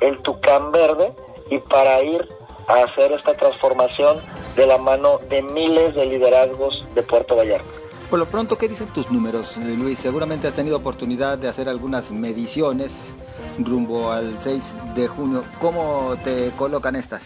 el 0.00 0.18
Tucán 0.18 0.72
Verde 0.72 1.12
y 1.50 1.58
para 1.58 2.02
ir 2.02 2.28
a 2.66 2.84
hacer 2.84 3.12
esta 3.12 3.34
transformación 3.34 4.18
de 4.56 4.66
la 4.66 4.78
mano 4.78 5.18
de 5.28 5.42
miles 5.42 5.94
de 5.94 6.06
liderazgos 6.06 6.84
de 6.94 7.02
Puerto 7.02 7.36
Vallarta. 7.36 7.64
Por 8.10 8.18
lo 8.18 8.26
pronto, 8.26 8.58
¿qué 8.58 8.68
dicen 8.68 8.88
tus 8.88 9.10
números, 9.10 9.56
Luis? 9.56 9.98
Seguramente 9.98 10.46
has 10.46 10.54
tenido 10.54 10.76
oportunidad 10.76 11.38
de 11.38 11.48
hacer 11.48 11.68
algunas 11.68 12.12
mediciones 12.12 13.14
rumbo 13.58 14.10
al 14.10 14.38
6 14.38 14.76
de 14.94 15.08
junio. 15.08 15.44
¿Cómo 15.60 16.16
te 16.24 16.50
colocan 16.56 16.96
estas? 16.96 17.22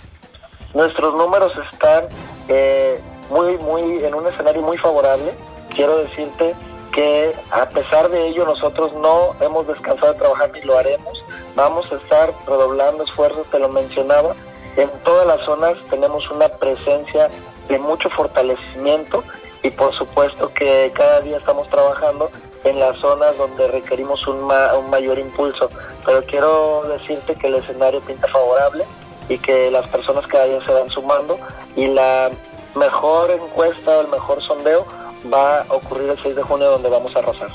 Nuestros 0.74 1.14
números 1.14 1.52
están 1.72 2.04
eh, 2.48 3.00
muy, 3.30 3.56
muy 3.58 4.04
en 4.04 4.14
un 4.14 4.26
escenario 4.26 4.62
muy 4.62 4.78
favorable. 4.78 5.32
Quiero 5.74 5.98
decirte 5.98 6.54
que 6.92 7.34
a 7.50 7.68
pesar 7.68 8.08
de 8.08 8.28
ello 8.28 8.44
nosotros 8.44 8.92
no 8.94 9.34
hemos 9.40 9.66
descansado 9.66 10.12
de 10.12 10.18
trabajar 10.18 10.50
ni 10.52 10.62
lo 10.62 10.78
haremos. 10.78 11.24
Vamos 11.54 11.90
a 11.92 11.96
estar 11.96 12.32
redoblando 12.46 13.04
esfuerzos, 13.04 13.46
te 13.48 13.58
lo 13.58 13.68
mencionaba. 13.68 14.34
En 14.76 14.90
todas 15.04 15.26
las 15.26 15.40
zonas 15.42 15.76
tenemos 15.90 16.30
una 16.30 16.48
presencia 16.48 17.28
de 17.68 17.78
mucho 17.78 18.08
fortalecimiento 18.10 19.22
y 19.66 19.70
por 19.72 19.92
supuesto 19.94 20.52
que 20.52 20.92
cada 20.94 21.20
día 21.20 21.38
estamos 21.38 21.68
trabajando 21.68 22.30
en 22.62 22.78
las 22.78 22.96
zonas 22.98 23.36
donde 23.36 23.66
requerimos 23.66 24.24
un, 24.28 24.36
un 24.44 24.90
mayor 24.90 25.18
impulso. 25.18 25.68
Pero 26.04 26.22
quiero 26.24 26.84
decirte 26.88 27.34
que 27.34 27.48
el 27.48 27.56
escenario 27.56 28.00
pinta 28.00 28.28
favorable 28.28 28.84
y 29.28 29.38
que 29.38 29.70
las 29.72 29.88
personas 29.88 30.24
cada 30.28 30.44
día 30.44 30.64
se 30.64 30.72
van 30.72 30.88
sumando 30.90 31.36
y 31.74 31.88
la 31.88 32.30
mejor 32.76 33.30
encuesta, 33.32 34.00
el 34.00 34.08
mejor 34.08 34.40
sondeo 34.42 34.86
va 35.32 35.62
a 35.62 35.74
ocurrir 35.74 36.10
el 36.10 36.22
6 36.22 36.36
de 36.36 36.42
junio 36.44 36.70
donde 36.70 36.88
vamos 36.88 37.16
a 37.16 37.18
arrasar. 37.18 37.50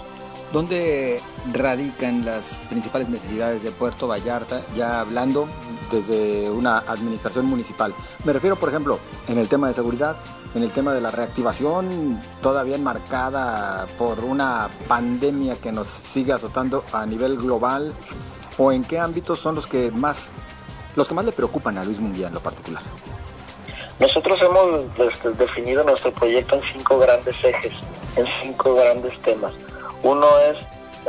¿Dónde 0.51 1.21
radican 1.53 2.25
las 2.25 2.57
principales 2.69 3.07
necesidades 3.07 3.63
de 3.63 3.71
Puerto 3.71 4.05
Vallarta, 4.05 4.59
ya 4.75 4.99
hablando 4.99 5.47
desde 5.89 6.49
una 6.49 6.79
administración 6.79 7.45
municipal? 7.45 7.93
Me 8.25 8.33
refiero, 8.33 8.57
por 8.57 8.67
ejemplo, 8.67 8.99
en 9.29 9.37
el 9.37 9.47
tema 9.47 9.69
de 9.69 9.75
seguridad, 9.75 10.17
en 10.53 10.63
el 10.63 10.71
tema 10.71 10.93
de 10.93 11.01
la 11.01 11.11
reactivación, 11.11 12.21
todavía 12.41 12.75
enmarcada 12.75 13.87
por 13.97 14.19
una 14.19 14.69
pandemia 14.87 15.55
que 15.55 15.71
nos 15.71 15.87
sigue 15.87 16.33
azotando 16.33 16.83
a 16.91 17.05
nivel 17.05 17.37
global, 17.37 17.93
o 18.57 18.71
en 18.71 18.83
qué 18.83 18.99
ámbitos 18.99 19.39
son 19.39 19.55
los 19.55 19.65
que 19.65 19.91
más, 19.91 20.29
los 20.95 21.07
que 21.07 21.13
más 21.13 21.25
le 21.25 21.31
preocupan 21.31 21.77
a 21.77 21.83
Luis 21.83 21.99
Munguía 21.99 22.27
en 22.27 22.33
lo 22.33 22.41
particular. 22.41 22.83
Nosotros 23.99 24.39
hemos 24.41 25.37
definido 25.37 25.83
nuestro 25.83 26.11
proyecto 26.11 26.55
en 26.55 26.61
cinco 26.73 26.99
grandes 26.99 27.35
ejes, 27.43 27.73
en 28.15 28.25
cinco 28.41 28.73
grandes 28.73 29.19
temas. 29.21 29.53
Uno 30.03 30.27
es 30.39 30.57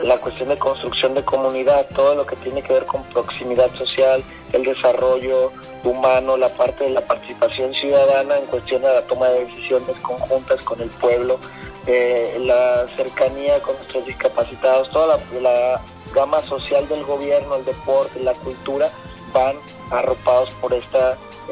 la 0.00 0.16
cuestión 0.18 0.48
de 0.48 0.58
construcción 0.58 1.14
de 1.14 1.22
comunidad, 1.22 1.86
todo 1.94 2.14
lo 2.14 2.26
que 2.26 2.36
tiene 2.36 2.62
que 2.62 2.72
ver 2.72 2.86
con 2.86 3.02
proximidad 3.04 3.70
social, 3.74 4.22
el 4.52 4.64
desarrollo 4.64 5.52
humano, 5.84 6.36
la 6.36 6.48
parte 6.48 6.84
de 6.84 6.90
la 6.90 7.02
participación 7.02 7.72
ciudadana 7.74 8.38
en 8.38 8.46
cuestión 8.46 8.82
de 8.82 8.88
la 8.88 9.02
toma 9.02 9.28
de 9.28 9.44
decisiones 9.44 9.96
conjuntas 10.00 10.62
con 10.62 10.80
el 10.80 10.88
pueblo, 10.88 11.38
eh, 11.86 12.38
la 12.40 12.86
cercanía 12.96 13.60
con 13.60 13.76
nuestros 13.76 14.06
discapacitados, 14.06 14.90
toda 14.90 15.18
la, 15.40 15.82
gama 16.14 16.40
social 16.42 16.86
del 16.88 17.02
gobierno, 17.04 17.56
el 17.56 17.64
deporte, 17.64 18.20
la 18.20 18.34
cultura, 18.34 18.90
van 19.32 19.56
arropados 19.90 20.50
por 20.60 20.74
este 20.74 20.98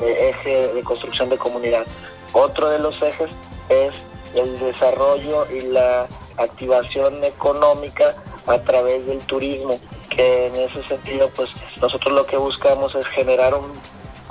eje 0.03 0.69
de 0.75 0.83
construcción 0.83 1.31
de 1.31 1.39
comunidad. 1.39 1.87
Otro 2.35 2.69
de 2.69 2.79
los 2.79 3.01
ejes 3.01 3.31
es 3.71 3.95
el 4.35 4.59
desarrollo 4.59 5.51
y 5.51 5.63
la 5.63 6.07
activación 6.37 7.25
económica 7.25 8.15
a 8.47 8.59
través 8.59 9.07
del 9.07 9.19
turismo, 9.21 9.79
que 10.09 10.47
en 10.47 10.57
ese 10.57 10.83
sentido 10.85 11.31
pues 11.35 11.49
nosotros 11.81 12.15
lo 12.15 12.27
que 12.27 12.37
buscamos 12.37 12.95
es 12.95 13.07
generar 13.09 13.55
un, 13.55 13.73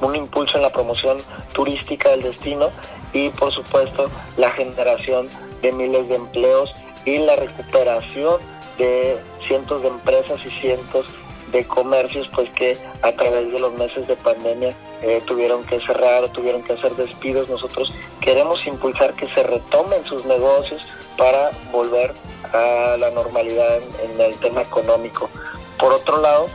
un 0.01 0.15
impulso 0.15 0.57
en 0.57 0.63
la 0.63 0.69
promoción 0.69 1.17
turística 1.53 2.09
del 2.09 2.23
destino 2.23 2.69
y 3.13 3.29
por 3.29 3.51
supuesto 3.51 4.05
la 4.37 4.49
generación 4.51 5.29
de 5.61 5.71
miles 5.71 6.07
de 6.09 6.15
empleos 6.15 6.73
y 7.05 7.17
la 7.17 7.35
recuperación 7.35 8.37
de 8.77 9.17
cientos 9.47 9.81
de 9.81 9.87
empresas 9.89 10.39
y 10.45 10.49
cientos 10.59 11.05
de 11.51 11.65
comercios 11.65 12.29
pues 12.33 12.49
que 12.51 12.77
a 13.01 13.11
través 13.11 13.51
de 13.51 13.59
los 13.59 13.73
meses 13.73 14.07
de 14.07 14.15
pandemia 14.15 14.73
eh, 15.01 15.21
tuvieron 15.25 15.63
que 15.63 15.79
cerrar 15.81 16.23
o 16.23 16.29
tuvieron 16.29 16.63
que 16.63 16.73
hacer 16.73 16.91
despidos. 16.95 17.49
Nosotros 17.49 17.93
queremos 18.21 18.65
impulsar 18.67 19.13
que 19.15 19.27
se 19.33 19.43
retomen 19.43 20.03
sus 20.05 20.25
negocios 20.25 20.81
para 21.19 21.51
volver 21.73 22.13
a 22.53 22.95
la 22.97 23.11
normalidad 23.11 23.77
en, 24.01 24.21
el 24.21 24.33
tema 24.35 24.61
económico. 24.61 25.29
Por 25.77 25.91
otro 25.91 26.21
lado, 26.21 26.47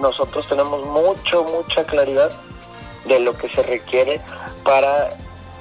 nosotros 0.00 0.48
tenemos 0.48 0.86
mucho, 0.86 1.42
mucha 1.42 1.84
claridad 1.84 2.30
de 3.04 3.18
lo 3.18 3.36
que 3.36 3.48
se 3.48 3.62
requiere 3.64 4.20
para 4.62 5.10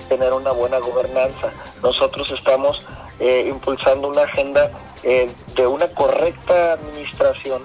tener 0.08 0.32
una 0.32 0.51
buena 0.51 0.77
gobernanza. 0.77 1.51
Nosotros 1.82 2.32
estamos 2.38 2.86
eh, 3.20 3.48
impulsando 3.50 4.08
una 4.08 4.22
agenda 4.22 4.72
eh, 5.03 5.30
de 5.56 5.65
una 5.65 5.88
correcta 5.88 6.74
administración 6.74 7.63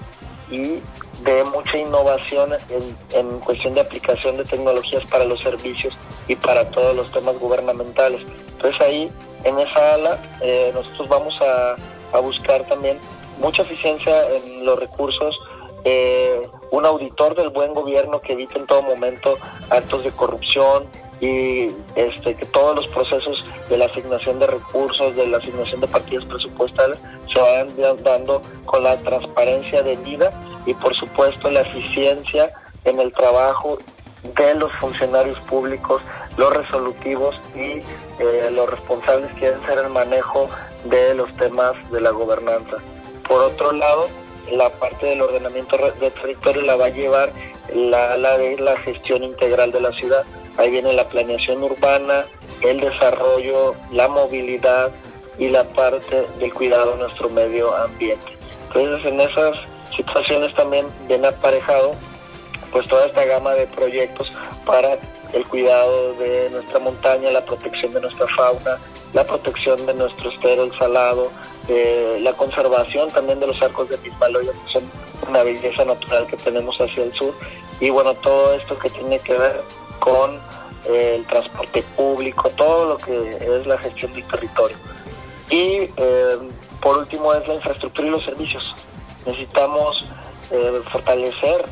y 0.49 0.79
de 1.23 1.43
mucha 1.45 1.77
innovación 1.77 2.53
en, 2.69 2.97
en, 3.11 3.39
cuestión 3.39 3.75
de 3.75 3.81
aplicación 3.81 4.37
de 4.37 4.45
tecnologías 4.45 5.03
para 5.05 5.25
los 5.25 5.39
servicios 5.41 5.95
y 6.27 6.35
para 6.35 6.69
todos 6.71 6.95
los 6.95 7.11
temas 7.11 7.37
gubernamentales. 7.39 8.21
Entonces 8.53 8.81
ahí, 8.81 9.09
en 9.43 9.59
esa 9.59 9.95
ala, 9.95 10.19
eh, 10.41 10.71
nosotros 10.73 11.07
vamos 11.07 11.41
a, 11.41 11.75
a, 12.15 12.19
buscar 12.19 12.63
también 12.65 12.99
mucha 13.39 13.61
eficiencia 13.61 14.27
en 14.29 14.65
los 14.65 14.79
recursos, 14.79 15.39
eh, 15.83 16.41
un 16.71 16.85
auditor 16.85 17.35
del 17.35 17.49
buen 17.49 17.73
gobierno 17.73 18.19
que 18.19 18.33
evite 18.33 18.57
en 18.57 18.65
todo 18.65 18.81
momento 18.81 19.35
actos 19.69 20.03
de 20.03 20.11
corrupción, 20.11 20.87
y 21.19 21.71
este, 21.95 22.35
que 22.35 22.45
todos 22.45 22.75
los 22.75 22.87
procesos 22.87 23.43
de 23.69 23.77
la 23.77 23.85
asignación 23.85 24.39
de 24.39 24.47
recursos, 24.47 25.15
de 25.15 25.27
la 25.27 25.37
asignación 25.37 25.81
de 25.81 25.87
partidas 25.87 26.25
presupuestales 26.25 26.99
se 27.33 27.39
vayan 27.39 27.69
dando 28.03 28.41
con 28.65 28.83
la 28.83 28.97
transparencia 28.97 29.81
debida 29.81 30.31
y 30.65 30.73
por 30.75 30.95
supuesto 30.95 31.49
la 31.49 31.61
eficiencia 31.61 32.51
en 32.83 32.99
el 32.99 33.11
trabajo 33.13 33.79
de 34.23 34.55
los 34.55 34.71
funcionarios 34.73 35.39
públicos, 35.41 36.01
los 36.37 36.53
resolutivos 36.53 37.39
y 37.55 37.81
eh, 38.19 38.49
los 38.51 38.69
responsables 38.69 39.31
quieren 39.33 39.59
ser 39.65 39.79
el 39.79 39.89
manejo 39.89 40.49
de 40.85 41.13
los 41.13 41.31
temas 41.37 41.75
de 41.91 42.01
la 42.01 42.11
gobernanza. 42.11 42.77
Por 43.27 43.41
otro 43.41 43.71
lado, 43.71 44.07
la 44.51 44.69
parte 44.69 45.07
del 45.07 45.21
ordenamiento 45.21 45.77
de 45.99 46.11
territorio 46.11 46.61
la 46.61 46.75
va 46.75 46.85
a 46.85 46.89
llevar 46.89 47.31
la, 47.73 48.17
la 48.17 48.37
la 48.37 48.77
gestión 48.77 49.23
integral 49.23 49.71
de 49.71 49.81
la 49.81 49.91
ciudad. 49.91 50.23
Ahí 50.57 50.71
viene 50.71 50.93
la 50.93 51.07
planeación 51.07 51.63
urbana, 51.63 52.25
el 52.61 52.79
desarrollo, 52.79 53.75
la 53.91 54.07
movilidad 54.07 54.91
y 55.37 55.49
la 55.49 55.63
parte 55.65 56.25
del 56.39 56.53
cuidado 56.53 56.93
de 56.93 57.03
nuestro 57.03 57.29
medio 57.29 57.75
ambiente. 57.75 58.31
Entonces 58.67 59.05
en 59.05 59.21
esas 59.21 59.57
situaciones 59.95 60.53
también 60.55 60.87
viene 61.07 61.27
aparejado 61.27 61.95
pues 62.71 62.87
toda 62.87 63.05
esta 63.05 63.25
gama 63.25 63.53
de 63.53 63.67
proyectos 63.67 64.27
para 64.65 64.97
el 65.33 65.45
cuidado 65.47 66.13
de 66.13 66.49
nuestra 66.51 66.79
montaña, 66.79 67.31
la 67.31 67.43
protección 67.43 67.93
de 67.93 68.01
nuestra 68.01 68.25
fauna, 68.35 68.77
la 69.13 69.23
protección 69.25 69.85
de 69.85 69.93
nuestro 69.93 70.29
estero, 70.29 70.69
salado, 70.77 71.31
eh, 71.67 72.19
la 72.21 72.33
conservación 72.33 73.09
también 73.11 73.39
de 73.39 73.47
los 73.47 73.61
arcos 73.61 73.89
de 73.89 73.97
Pismaloya, 73.97 74.51
que 74.51 74.73
son 74.73 74.83
una 75.27 75.43
belleza 75.43 75.83
natural 75.85 76.27
que 76.27 76.37
tenemos 76.37 76.75
hacia 76.77 77.03
el 77.03 77.13
sur, 77.13 77.33
y 77.79 77.89
bueno, 77.89 78.13
todo 78.15 78.53
esto 78.53 78.77
que 78.77 78.89
tiene 78.89 79.19
que 79.19 79.33
ver 79.33 79.61
con 79.99 80.39
eh, 80.85 81.15
el 81.17 81.25
transporte 81.25 81.83
público, 81.95 82.49
todo 82.51 82.89
lo 82.89 82.97
que 82.97 83.37
es 83.41 83.67
la 83.67 83.77
gestión 83.77 84.13
del 84.13 84.23
territorio. 84.27 84.77
Y 85.49 85.89
eh, 85.97 86.37
por 86.81 86.97
último 86.97 87.33
es 87.33 87.47
la 87.47 87.55
infraestructura 87.55 88.07
y 88.07 88.11
los 88.11 88.25
servicios. 88.25 88.75
Necesitamos 89.25 90.05
fortalecer 90.91 91.65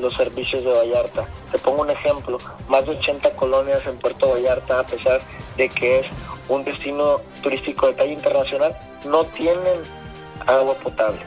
los 0.00 0.14
servicios 0.14 0.64
de 0.64 0.72
Vallarta. 0.72 1.26
Te 1.50 1.58
pongo 1.58 1.82
un 1.82 1.90
ejemplo, 1.90 2.38
más 2.68 2.86
de 2.86 2.92
80 2.92 3.30
colonias 3.32 3.86
en 3.86 3.98
Puerto 3.98 4.30
Vallarta, 4.30 4.80
a 4.80 4.86
pesar 4.86 5.20
de 5.56 5.68
que 5.68 6.00
es 6.00 6.06
un 6.48 6.64
destino 6.64 7.20
turístico 7.42 7.86
de 7.86 7.94
talla 7.94 8.12
internacional, 8.12 8.76
no 9.06 9.24
tienen 9.24 9.80
agua 10.46 10.74
potable. 10.74 11.20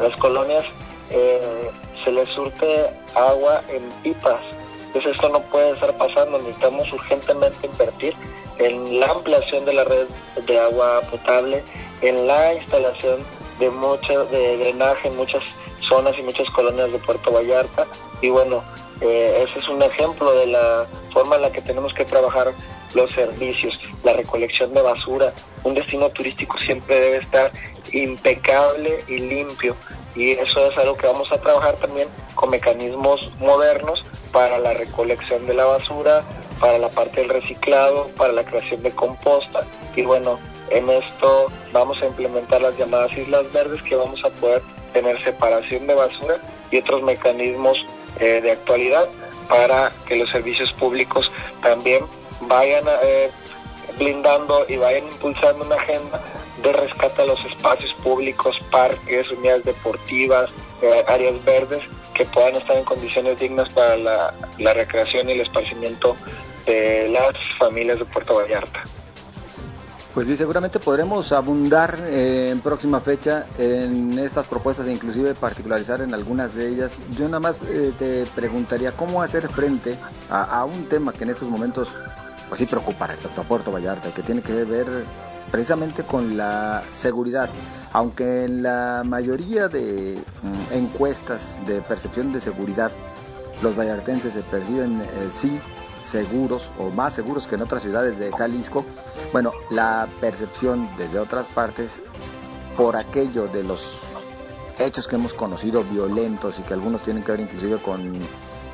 Las 0.00 0.16
colonias 0.16 0.64
eh, 1.10 1.70
se 2.02 2.12
les 2.12 2.28
surte 2.28 2.90
agua 3.14 3.62
en 3.68 3.82
pipas. 4.02 4.40
Entonces 4.86 5.12
esto 5.12 5.28
no 5.28 5.40
puede 5.42 5.72
estar 5.72 5.96
pasando, 5.96 6.38
necesitamos 6.38 6.92
urgentemente 6.92 7.66
invertir 7.66 8.14
en 8.58 9.00
la 9.00 9.06
ampliación 9.06 9.64
de 9.64 9.74
la 9.74 9.84
red 9.84 10.06
de 10.46 10.60
agua 10.60 11.00
potable, 11.10 11.64
en 12.00 12.26
la 12.26 12.54
instalación 12.54 13.20
de 13.58 13.70
mucho 13.70 14.24
de 14.26 14.58
drenaje 14.58 15.08
en 15.08 15.16
muchas 15.16 15.42
zonas 15.88 16.18
y 16.18 16.22
muchas 16.22 16.48
colonias 16.50 16.92
de 16.92 16.98
Puerto 16.98 17.32
Vallarta. 17.32 17.86
Y 18.20 18.30
bueno, 18.30 18.62
eh, 19.00 19.44
ese 19.48 19.58
es 19.58 19.68
un 19.68 19.82
ejemplo 19.82 20.34
de 20.34 20.46
la 20.46 20.86
forma 21.12 21.36
en 21.36 21.42
la 21.42 21.52
que 21.52 21.60
tenemos 21.60 21.92
que 21.94 22.04
trabajar 22.04 22.52
los 22.94 23.10
servicios, 23.12 23.80
la 24.02 24.12
recolección 24.12 24.72
de 24.72 24.82
basura. 24.82 25.32
Un 25.64 25.74
destino 25.74 26.08
turístico 26.10 26.58
siempre 26.58 27.00
debe 27.00 27.16
estar 27.18 27.50
impecable 27.92 29.04
y 29.08 29.18
limpio. 29.18 29.76
Y 30.14 30.30
eso 30.30 30.70
es 30.70 30.78
algo 30.78 30.96
que 30.96 31.06
vamos 31.06 31.30
a 31.32 31.38
trabajar 31.38 31.76
también 31.76 32.08
con 32.34 32.50
mecanismos 32.50 33.30
modernos 33.38 34.04
para 34.32 34.58
la 34.58 34.72
recolección 34.72 35.46
de 35.46 35.54
la 35.54 35.64
basura, 35.64 36.22
para 36.60 36.78
la 36.78 36.88
parte 36.88 37.20
del 37.20 37.30
reciclado, 37.30 38.06
para 38.16 38.32
la 38.32 38.44
creación 38.44 38.82
de 38.82 38.92
composta. 38.92 39.62
Y 39.96 40.02
bueno, 40.02 40.38
en 40.70 40.88
esto 40.88 41.46
vamos 41.72 42.00
a 42.02 42.06
implementar 42.06 42.60
las 42.62 42.76
llamadas 42.78 43.16
islas 43.16 43.52
verdes 43.52 43.82
que 43.82 43.96
vamos 43.96 44.24
a 44.24 44.30
poder 44.30 44.62
tener 44.94 45.20
separación 45.20 45.86
de 45.86 45.94
basura 45.94 46.38
y 46.70 46.78
otros 46.78 47.02
mecanismos 47.02 47.84
eh, 48.18 48.40
de 48.40 48.52
actualidad 48.52 49.06
para 49.48 49.92
que 50.06 50.16
los 50.16 50.30
servicios 50.30 50.72
públicos 50.72 51.26
también 51.60 52.06
vayan 52.42 52.84
eh, 53.02 53.30
blindando 53.98 54.64
y 54.68 54.76
vayan 54.76 55.04
impulsando 55.08 55.64
una 55.64 55.76
agenda 55.76 56.22
de 56.62 56.72
rescate 56.72 57.22
a 57.22 57.26
los 57.26 57.44
espacios 57.44 57.92
públicos, 57.94 58.56
parques, 58.70 59.30
unidades 59.30 59.64
deportivas, 59.64 60.50
eh, 60.80 61.04
áreas 61.06 61.44
verdes 61.44 61.82
que 62.14 62.24
puedan 62.26 62.54
estar 62.54 62.76
en 62.76 62.84
condiciones 62.84 63.38
dignas 63.38 63.68
para 63.70 63.96
la, 63.96 64.34
la 64.58 64.72
recreación 64.72 65.28
y 65.28 65.32
el 65.32 65.40
esparcimiento 65.40 66.16
de 66.64 67.08
las 67.08 67.34
familias 67.58 67.98
de 67.98 68.04
Puerto 68.06 68.36
Vallarta. 68.36 68.84
Pues 70.14 70.28
sí, 70.28 70.36
seguramente 70.36 70.78
podremos 70.78 71.32
abundar 71.32 71.98
eh, 72.06 72.50
en 72.52 72.60
próxima 72.60 73.00
fecha 73.00 73.46
en 73.58 74.16
estas 74.16 74.46
propuestas 74.46 74.86
e 74.86 74.92
inclusive 74.92 75.34
particularizar 75.34 76.02
en 76.02 76.14
algunas 76.14 76.54
de 76.54 76.68
ellas. 76.68 77.00
Yo 77.18 77.24
nada 77.24 77.40
más 77.40 77.60
eh, 77.62 77.92
te 77.98 78.24
preguntaría 78.26 78.92
cómo 78.92 79.22
hacer 79.22 79.48
frente 79.48 79.96
a, 80.30 80.64
un 80.66 80.84
tema 80.84 81.12
que 81.12 81.24
en 81.24 81.30
estos 81.30 81.48
momentos 81.48 81.88
pues 82.48 82.60
sí 82.60 82.66
preocupa 82.66 83.08
respecto 83.08 83.40
a 83.40 83.44
Puerto 83.44 83.72
Vallarta, 83.72 84.14
que 84.14 84.22
tiene 84.22 84.40
que 84.40 84.52
ver 84.62 84.86
precisamente 85.50 86.04
con 86.04 86.36
la 86.36 86.84
seguridad. 86.92 87.50
Aunque 87.92 88.44
en 88.44 88.62
la 88.62 89.02
mayoría 89.04 89.66
de 89.66 90.16
mm, 90.42 90.74
encuestas 90.74 91.58
de 91.66 91.80
percepción 91.82 92.32
de 92.32 92.38
seguridad 92.38 92.92
los 93.62 93.76
vallartenses 93.76 94.32
se 94.32 94.42
perciben 94.42 95.00
eh, 95.00 95.28
sí 95.30 95.60
seguros 96.04 96.70
o 96.78 96.90
más 96.90 97.14
seguros 97.14 97.46
que 97.46 97.54
en 97.54 97.62
otras 97.62 97.82
ciudades 97.82 98.18
de 98.18 98.30
Jalisco, 98.32 98.84
bueno, 99.32 99.52
la 99.70 100.06
percepción 100.20 100.88
desde 100.96 101.18
otras 101.18 101.46
partes 101.46 102.02
por 102.76 102.96
aquello 102.96 103.46
de 103.48 103.62
los 103.64 104.00
hechos 104.78 105.06
que 105.06 105.16
hemos 105.16 105.34
conocido 105.34 105.84
violentos 105.84 106.58
y 106.58 106.62
que 106.62 106.74
algunos 106.74 107.02
tienen 107.02 107.22
que 107.22 107.32
ver 107.32 107.40
inclusive 107.40 107.78
con 107.78 108.18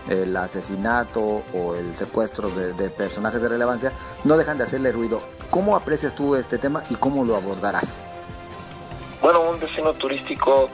el 0.09 0.37
asesinato 0.37 1.43
o 1.55 1.75
el 1.75 1.95
secuestro 1.97 2.51
de, 2.51 2.91
personajes 2.91 3.41
de 3.43 3.49
relevancia, 3.49 3.93
no 4.25 4.37
dejan 4.37 4.59
de 4.59 4.65
hacerle 4.65 4.93
ruido. 4.93 5.21
¿Cómo 5.51 5.77
aprecias 5.77 6.15
tú 6.15 6.35
este 6.35 6.59
tema 6.59 6.83
y 6.91 6.97
cómo 6.97 7.25
lo 7.25 7.37
abordarás? 7.37 8.03
Bueno, 9.21 9.43
un 9.51 9.61
destino 9.61 9.93
turístico 9.93 10.69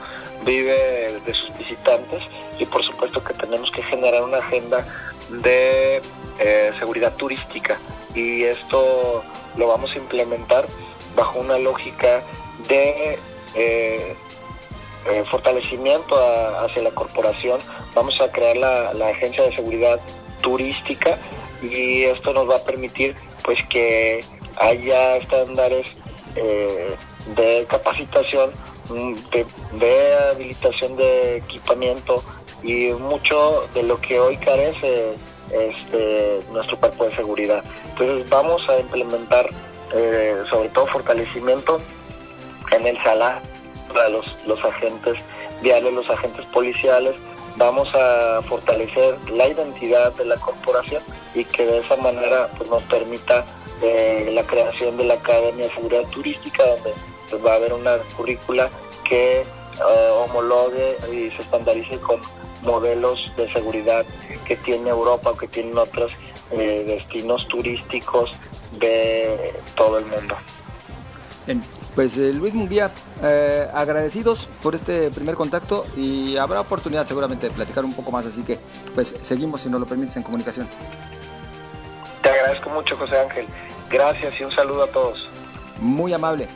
vive 0.45 1.19
de 1.25 1.33
sus 1.33 1.55
visitantes 1.57 2.23
y 2.57 2.65
por 2.65 2.83
supuesto 2.83 3.23
que 3.23 3.33
tenemos 3.33 3.69
que 3.71 3.83
generar 3.83 4.23
una 4.23 4.37
agenda 4.37 4.85
de 5.29 6.01
eh, 6.39 6.71
seguridad 6.77 7.15
turística 7.15 7.79
y 8.13 8.43
esto 8.43 9.23
lo 9.57 9.67
vamos 9.67 9.91
a 9.93 9.97
implementar 9.97 10.67
bajo 11.15 11.39
una 11.39 11.57
lógica 11.57 12.21
de 12.67 13.17
eh, 13.55 14.15
eh, 15.05 15.23
fortalecimiento 15.31 16.15
hacia 16.59 16.83
la 16.83 16.91
corporación. 16.91 17.59
Vamos 17.95 18.19
a 18.21 18.31
crear 18.31 18.55
la, 18.55 19.09
agencia 19.09 19.43
de 19.45 19.55
seguridad 19.55 19.99
turística 20.41 21.17
y 21.61 22.03
esto 22.03 22.33
nos 22.33 22.47
va 22.47 22.57
a 22.57 22.63
permitir 22.63 23.15
pues 23.43 23.57
que 23.67 24.23
haya 24.57 25.17
estándares 25.17 25.95
de 26.35 27.65
capacitación, 27.67 28.51
mm, 28.89 29.13
de, 29.31 29.45
de 29.79 30.15
habilitación 30.31 30.95
de 30.95 31.37
equipamiento 31.37 32.23
y 32.61 32.89
mucho 32.93 33.67
de 33.73 33.81
lo 33.81 33.99
que 33.99 34.19
hoy 34.19 34.37
carece 34.37 35.15
este, 35.51 36.41
nuestro 36.51 36.77
cuerpo 36.77 37.05
de 37.05 37.15
seguridad. 37.15 37.63
Entonces 37.89 38.29
vamos 38.29 38.67
a 38.69 38.79
implementar 38.79 39.49
eh, 39.93 40.35
sobre 40.49 40.69
todo 40.69 40.85
fortalecimiento 40.87 41.79
en 42.71 42.87
el 42.87 43.01
SALA 43.03 43.41
para 43.93 44.09
los, 44.09 44.25
los 44.45 44.63
agentes 44.63 45.15
viales, 45.61 45.93
los 45.93 46.09
agentes 46.09 46.45
policiales. 46.47 47.15
Vamos 47.55 47.89
a 47.95 48.41
fortalecer 48.43 49.17
la 49.31 49.47
identidad 49.47 50.13
de 50.13 50.25
la 50.25 50.35
corporación 50.35 51.01
y 51.33 51.43
que 51.45 51.65
de 51.65 51.79
esa 51.79 51.95
manera 51.95 52.49
pues, 52.57 52.69
nos 52.69 52.83
permita 52.83 53.45
eh, 53.81 54.29
la 54.33 54.43
creación 54.43 54.97
de 54.97 55.05
la 55.05 55.15
Academia 55.15 55.67
de 55.67 55.73
Seguridad 55.73 56.07
Turística, 56.09 56.63
donde 56.65 56.93
pues, 57.29 57.45
va 57.45 57.53
a 57.53 57.55
haber 57.55 57.73
una 57.73 57.97
currícula 58.15 58.69
que 59.07 59.41
eh, 59.41 60.09
homologue 60.13 60.97
y 61.11 61.31
se 61.31 61.41
estandarice 61.41 61.99
con 61.99 62.19
modelos 62.63 63.31
de 63.35 63.51
seguridad 63.51 64.05
que 64.45 64.55
tiene 64.57 64.89
Europa 64.89 65.31
o 65.31 65.37
que 65.37 65.47
tienen 65.47 65.77
otros 65.77 66.11
eh, 66.51 66.83
destinos 66.87 67.47
turísticos 67.47 68.31
de 68.79 69.53
todo 69.75 69.99
el 69.99 70.05
mundo. 70.05 70.35
Bien, 71.45 71.63
pues 71.95 72.17
eh, 72.17 72.33
Luis 72.33 72.53
Munguía, 72.53 72.91
eh, 73.23 73.67
agradecidos 73.73 74.47
por 74.61 74.75
este 74.75 75.09
primer 75.11 75.35
contacto 75.35 75.85
y 75.95 76.35
habrá 76.37 76.61
oportunidad 76.61 77.05
seguramente 77.07 77.47
de 77.47 77.55
platicar 77.55 77.85
un 77.85 77.93
poco 77.93 78.11
más, 78.11 78.25
así 78.25 78.43
que 78.43 78.59
pues 78.93 79.15
seguimos 79.21 79.61
si 79.61 79.69
nos 79.69 79.79
lo 79.79 79.85
permites 79.85 80.17
en 80.17 80.23
comunicación. 80.23 80.67
Te 82.21 82.29
agradezco 82.29 82.69
mucho 82.69 82.97
José 82.97 83.17
Ángel, 83.17 83.45
gracias 83.89 84.39
y 84.39 84.43
un 84.43 84.51
saludo 84.51 84.83
a 84.83 84.87
todos. 84.87 85.29
Muy 85.79 86.11
amable. 86.13 86.47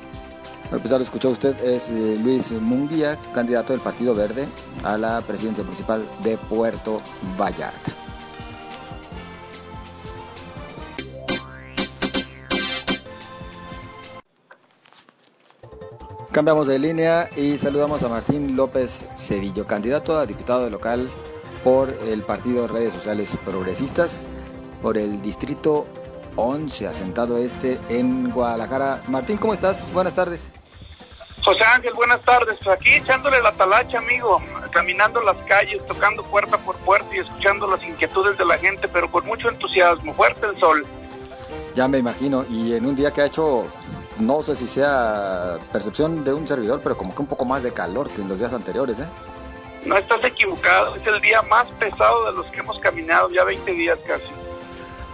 Bueno, 0.72 0.84
pues 0.84 0.92
lo 0.92 1.04
escuchó 1.04 1.30
usted, 1.32 1.62
es 1.66 1.90
Luis 1.90 2.50
Munguía, 2.54 3.20
candidato 3.34 3.74
del 3.74 3.82
Partido 3.82 4.16
Verde 4.16 4.48
a 4.86 4.98
la 4.98 5.20
presidencia 5.20 5.66
principal 5.66 6.08
de 6.24 6.38
Puerto 6.38 7.02
Vallarta. 7.38 7.92
Cambiamos 16.32 16.68
de 16.68 16.80
línea 16.80 17.30
y 17.36 17.58
saludamos 17.58 18.02
a 18.04 18.08
Martín 18.08 18.56
López 18.56 19.02
Cedillo, 19.18 19.68
candidato 19.68 20.18
a 20.18 20.26
diputado 20.26 20.70
local 20.70 21.10
por 21.66 21.90
el 22.08 22.22
Partido 22.22 22.70
Redes 22.70 22.94
Sociales 22.94 23.38
Progresistas. 23.44 24.24
por 24.82 24.98
el 24.98 25.22
distrito 25.22 25.86
11, 26.38 26.88
asentado 26.88 27.38
este 27.38 27.78
en 27.90 28.32
Guadalajara. 28.32 29.04
Martín, 29.10 29.38
¿cómo 29.38 29.54
estás? 29.54 29.92
Buenas 29.94 30.16
tardes. 30.16 30.61
José 31.44 31.64
Ángel, 31.64 31.94
buenas 31.94 32.22
tardes. 32.22 32.58
Pues 32.64 32.76
aquí 32.76 32.94
echándole 32.94 33.42
la 33.42 33.52
talacha, 33.54 33.98
amigo, 33.98 34.42
caminando 34.72 35.22
las 35.22 35.38
calles, 35.46 35.86
tocando 35.86 36.24
puerta 36.24 36.58
por 36.58 36.78
puerta 36.78 37.16
y 37.16 37.20
escuchando 37.20 37.68
las 37.68 37.84
inquietudes 37.84 38.38
de 38.38 38.46
la 38.46 38.58
gente, 38.58 38.88
pero 38.88 39.10
con 39.10 39.26
mucho 39.26 39.50
entusiasmo. 39.50 40.14
Fuerte 40.14 40.46
el 40.46 40.60
sol. 40.60 40.86
Ya 41.76 41.88
me 41.88 41.98
imagino, 41.98 42.46
y 42.50 42.74
en 42.74 42.86
un 42.86 42.96
día 42.96 43.12
que 43.12 43.22
ha 43.22 43.26
hecho, 43.26 43.66
no 44.20 44.44
sé 44.44 44.56
si 44.56 44.68
sea 44.68 45.58
percepción 45.72 46.24
de 46.24 46.34
un 46.34 46.48
servidor, 46.48 46.82
pero 46.84 46.98
como 46.98 47.16
que 47.16 47.22
un 47.22 47.28
poco 47.28 47.46
más 47.46 47.64
de 47.64 47.74
calor 47.74 48.10
que 48.10 48.22
en 48.22 48.28
los 48.28 48.40
días 48.40 48.54
anteriores, 48.54 49.00
¿eh? 49.00 49.08
No 49.86 49.98
estás 49.98 50.24
equivocado, 50.24 50.96
es 50.96 51.08
el 51.08 51.20
día 51.22 51.42
más 51.44 51.66
pesado 51.80 52.26
de 52.26 52.34
los 52.34 52.46
que 52.48 52.60
hemos 52.60 52.78
caminado, 52.80 53.30
ya 53.30 53.44
20 53.44 53.72
días 53.72 53.98
casi. 54.06 54.26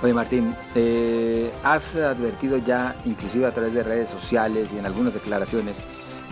Oye 0.03 0.13
Martín, 0.13 0.55
eh, 0.75 1.51
has 1.63 1.95
advertido 1.95 2.57
ya, 2.57 2.95
inclusive 3.05 3.47
a 3.47 3.53
través 3.53 3.73
de 3.73 3.83
redes 3.83 4.09
sociales 4.09 4.69
y 4.73 4.77
en 4.77 4.85
algunas 4.85 5.13
declaraciones, 5.13 5.77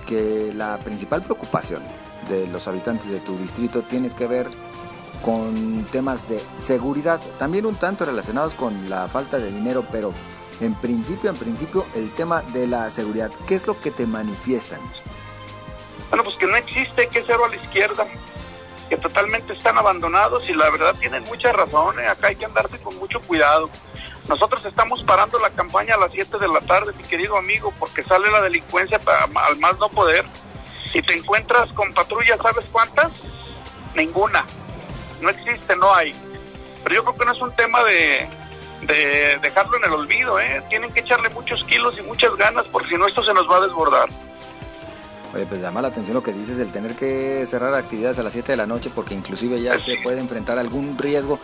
que 0.05 0.53
la 0.55 0.77
principal 0.77 1.21
preocupación 1.21 1.81
de 2.29 2.47
los 2.47 2.67
habitantes 2.67 3.09
de 3.09 3.19
tu 3.19 3.37
distrito 3.37 3.81
tiene 3.83 4.09
que 4.09 4.27
ver 4.27 4.47
con 5.23 5.85
temas 5.91 6.27
de 6.29 6.39
seguridad, 6.57 7.19
también 7.39 7.65
un 7.65 7.75
tanto 7.75 8.05
relacionados 8.05 8.53
con 8.53 8.89
la 8.89 9.07
falta 9.07 9.37
de 9.37 9.51
dinero, 9.51 9.83
pero 9.91 10.11
en 10.61 10.73
principio, 10.75 11.29
en 11.29 11.35
principio, 11.35 11.85
el 11.95 12.11
tema 12.11 12.41
de 12.53 12.67
la 12.67 12.89
seguridad, 12.89 13.31
¿qué 13.47 13.55
es 13.55 13.67
lo 13.67 13.79
que 13.79 13.91
te 13.91 14.05
manifiestan? 14.05 14.79
Bueno, 16.09 16.23
pues 16.23 16.35
que 16.35 16.45
no 16.45 16.55
existe, 16.55 17.07
que 17.07 17.23
cero 17.25 17.45
a 17.45 17.49
la 17.49 17.55
izquierda, 17.55 18.05
que 18.89 18.97
totalmente 18.97 19.53
están 19.53 19.77
abandonados 19.77 20.47
y 20.49 20.53
la 20.53 20.69
verdad 20.69 20.95
tienen 20.99 21.23
muchas 21.23 21.55
razones, 21.55 22.07
acá 22.07 22.27
hay 22.27 22.35
que 22.35 22.45
andarse 22.45 22.77
con 22.79 22.95
mucho 22.97 23.19
cuidado. 23.21 23.69
Nosotros 24.27 24.65
estamos 24.65 25.03
parando 25.03 25.37
la 25.39 25.51
campaña 25.51 25.95
a 25.95 25.97
las 25.97 26.11
7 26.11 26.37
de 26.39 26.47
la 26.47 26.59
tarde, 26.61 26.93
mi 26.97 27.03
querido 27.03 27.37
amigo, 27.37 27.73
porque 27.79 28.03
sale 28.03 28.31
la 28.31 28.41
delincuencia 28.41 28.99
al 29.35 29.57
más 29.59 29.77
no 29.77 29.89
poder. 29.89 30.25
Y 30.93 31.01
te 31.01 31.13
encuentras 31.13 31.71
con 31.73 31.93
patrullas, 31.93 32.39
¿sabes 32.41 32.65
cuántas? 32.71 33.11
Ninguna. 33.95 34.45
No 35.21 35.29
existe, 35.29 35.75
no 35.75 35.93
hay. 35.93 36.15
Pero 36.83 36.95
yo 36.95 37.03
creo 37.03 37.15
que 37.15 37.25
no 37.25 37.33
es 37.33 37.41
un 37.41 37.51
tema 37.55 37.83
de, 37.83 38.27
de 38.81 39.39
dejarlo 39.41 39.77
en 39.77 39.85
el 39.85 39.91
olvido, 39.91 40.39
¿eh? 40.39 40.63
Tienen 40.69 40.91
que 40.91 41.01
echarle 41.01 41.29
muchos 41.29 41.63
kilos 41.65 41.97
y 41.99 42.01
muchas 42.03 42.35
ganas, 42.35 42.65
porque 42.71 42.89
si 42.89 42.95
no 42.95 43.07
esto 43.07 43.23
se 43.23 43.33
nos 43.33 43.49
va 43.49 43.57
a 43.57 43.61
desbordar. 43.61 44.09
Oye, 45.35 45.45
pues 45.45 45.61
llama 45.61 45.81
la 45.81 45.89
atención 45.89 46.13
lo 46.13 46.23
que 46.23 46.31
dices 46.31 46.57
del 46.57 46.71
tener 46.71 46.95
que 46.95 47.45
cerrar 47.45 47.73
actividades 47.73 48.17
a 48.19 48.23
las 48.23 48.31
7 48.31 48.53
de 48.53 48.57
la 48.57 48.65
noche 48.65 48.89
porque 48.93 49.13
inclusive 49.13 49.61
ya 49.61 49.77
se 49.77 49.97
puede 50.01 50.19
enfrentar 50.19 50.57
algún 50.57 50.97
riesgo. 50.97 51.39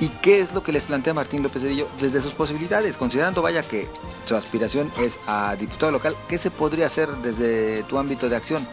¿Y 0.00 0.08
qué 0.08 0.40
es 0.40 0.52
lo 0.54 0.62
que 0.62 0.72
les 0.72 0.84
plantea 0.84 1.12
Martín 1.12 1.42
López 1.42 1.60
Cedillo 1.60 1.86
desde 2.00 2.22
sus 2.22 2.32
posibilidades? 2.32 2.96
Considerando, 2.96 3.42
vaya, 3.42 3.62
que 3.62 3.86
su 4.24 4.34
aspiración 4.34 4.90
es 4.98 5.20
a 5.26 5.54
diputado 5.56 5.92
local, 5.92 6.16
¿qué 6.26 6.38
se 6.38 6.50
podría 6.50 6.86
hacer 6.86 7.10
desde 7.16 7.82
tu 7.82 7.98
ámbito 7.98 8.28
de 8.30 8.36
acción? 8.36 8.66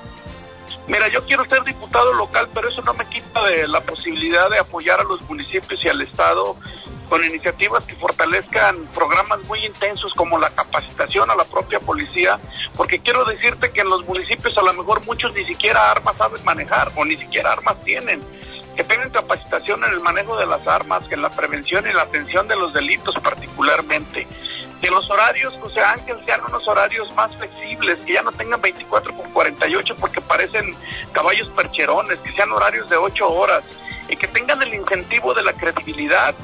Mira, 0.88 1.10
yo 1.10 1.26
quiero 1.26 1.44
ser 1.46 1.64
diputado 1.64 2.14
local, 2.14 2.48
pero 2.54 2.70
eso 2.70 2.82
no 2.82 2.94
me 2.94 3.06
quita 3.08 3.44
de 3.44 3.68
la 3.68 3.82
posibilidad 3.82 4.50
de 4.50 4.58
apoyar 4.58 5.02
a 5.02 5.04
los 5.04 5.22
municipios 5.30 5.84
y 5.84 5.90
al 5.90 6.02
Estado 6.02 6.56
con 7.10 7.24
iniciativas 7.24 7.84
que 7.84 7.96
fortalezcan 7.96 8.86
programas 8.94 9.42
muy 9.44 9.66
intensos 9.66 10.14
como 10.14 10.38
la 10.38 10.50
capacitación 10.50 11.30
a 11.30 11.36
la 11.36 11.46
propia 11.46 11.80
policía, 11.80 12.40
porque 12.76 13.00
quiero 13.00 13.26
decirte 13.26 13.72
que 13.72 13.82
en 13.82 13.90
los 13.90 14.06
municipios 14.06 14.58
a 14.58 14.62
lo 14.62 14.74
mejor 14.74 15.06
muchos 15.06 15.34
ni 15.34 15.46
siquiera 15.46 15.92
armas 15.92 16.16
saben 16.18 16.44
manejar 16.46 16.92
o 16.96 17.04
ni 17.04 17.18
siquiera 17.18 17.52
armas 17.52 17.82
tienen. 17.84 18.22
Que 18.78 18.84
tengan 18.84 19.10
capacitación 19.10 19.84
en 19.84 19.94
el 19.94 20.00
manejo 20.02 20.38
de 20.38 20.46
las 20.46 20.66
armas, 20.68 21.04
que 21.08 21.16
en 21.16 21.24
la 21.24 21.32
prevención 21.32 21.84
y 21.90 21.94
la 21.94 22.04
atención 22.04 22.48
de 22.48 22.56
los 22.56 22.72
delitos 22.74 23.16
particularmente. 23.24 24.28
Que 24.80 24.90
los 24.92 25.10
horarios, 25.10 25.58
José 25.60 25.82
Ángel, 25.82 26.24
sean 26.26 26.42
unos 26.48 26.68
horarios 26.68 27.12
más 27.16 27.36
flexibles, 27.36 27.98
que 28.06 28.14
ya 28.14 28.22
no 28.22 28.32
tengan 28.32 28.62
24 28.62 29.16
con 29.16 29.32
48 29.32 29.96
porque 30.00 30.22
parecen 30.22 30.76
caballos 31.12 31.50
percherones, 31.50 32.20
que 32.20 32.32
sean 32.34 32.52
horarios 32.52 32.88
de 32.88 32.98
8 32.98 33.28
horas 33.28 33.64
y 34.08 34.16
que 34.16 34.28
tengan 34.28 34.62
el 34.62 34.72
incentivo 34.74 35.34
de 35.34 35.42
la 35.42 35.54
credibilidad 35.54 36.36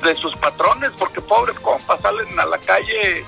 de 0.00 0.14
sus 0.14 0.34
patrones, 0.36 0.92
porque 0.96 1.20
pobres 1.20 1.58
compas 1.58 2.00
salen 2.00 2.38
a 2.38 2.46
la 2.46 2.58
calle 2.58 3.24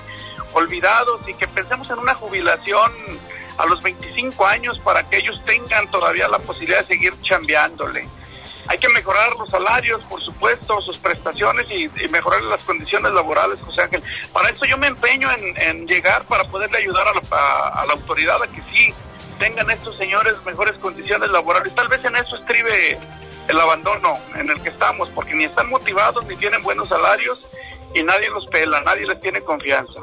olvidados 0.53 1.27
y 1.27 1.33
que 1.33 1.47
pensemos 1.49 1.89
en 1.89 1.99
una 1.99 2.15
jubilación 2.15 2.93
a 3.57 3.65
los 3.65 3.83
25 3.83 4.45
años 4.45 4.79
para 4.79 5.07
que 5.09 5.17
ellos 5.17 5.41
tengan 5.45 5.91
todavía 5.91 6.27
la 6.29 6.39
posibilidad 6.39 6.79
de 6.79 6.87
seguir 6.87 7.13
chambeándole. 7.21 8.07
Hay 8.67 8.77
que 8.77 8.89
mejorar 8.89 9.35
los 9.37 9.49
salarios, 9.49 10.01
por 10.05 10.21
supuesto, 10.21 10.81
sus 10.81 10.97
prestaciones 10.97 11.67
y, 11.69 11.89
mejorar 12.09 12.41
las 12.43 12.63
condiciones 12.63 13.11
laborales, 13.11 13.59
José 13.61 13.81
Ángel. 13.83 14.03
Para 14.31 14.49
eso 14.49 14.65
yo 14.65 14.77
me 14.77 14.87
empeño 14.87 15.29
en, 15.31 15.87
llegar 15.87 16.23
para 16.25 16.45
poderle 16.45 16.77
ayudar 16.77 17.07
a 17.07 17.13
la, 17.13 17.81
a 17.81 17.85
la 17.85 17.93
autoridad 17.93 18.41
a 18.41 18.47
que 18.47 18.61
sí 18.71 18.93
tengan 19.37 19.69
estos 19.69 19.97
señores 19.97 20.35
mejores 20.45 20.75
condiciones 20.77 21.29
laborales. 21.29 21.75
Tal 21.75 21.87
vez 21.87 22.03
en 22.05 22.15
eso 22.15 22.37
estribe 22.37 22.97
el 23.47 23.59
abandono 23.59 24.13
en 24.35 24.49
el 24.49 24.61
que 24.61 24.69
estamos, 24.69 25.09
porque 25.09 25.33
ni 25.33 25.45
están 25.45 25.69
motivados 25.69 26.25
ni 26.25 26.35
tienen 26.35 26.63
buenos 26.63 26.89
salarios 26.89 27.49
y 27.93 28.03
nadie 28.03 28.29
los 28.29 28.45
pela, 28.47 28.81
nadie 28.81 29.05
les 29.05 29.19
tiene 29.19 29.41
confianza. 29.41 29.99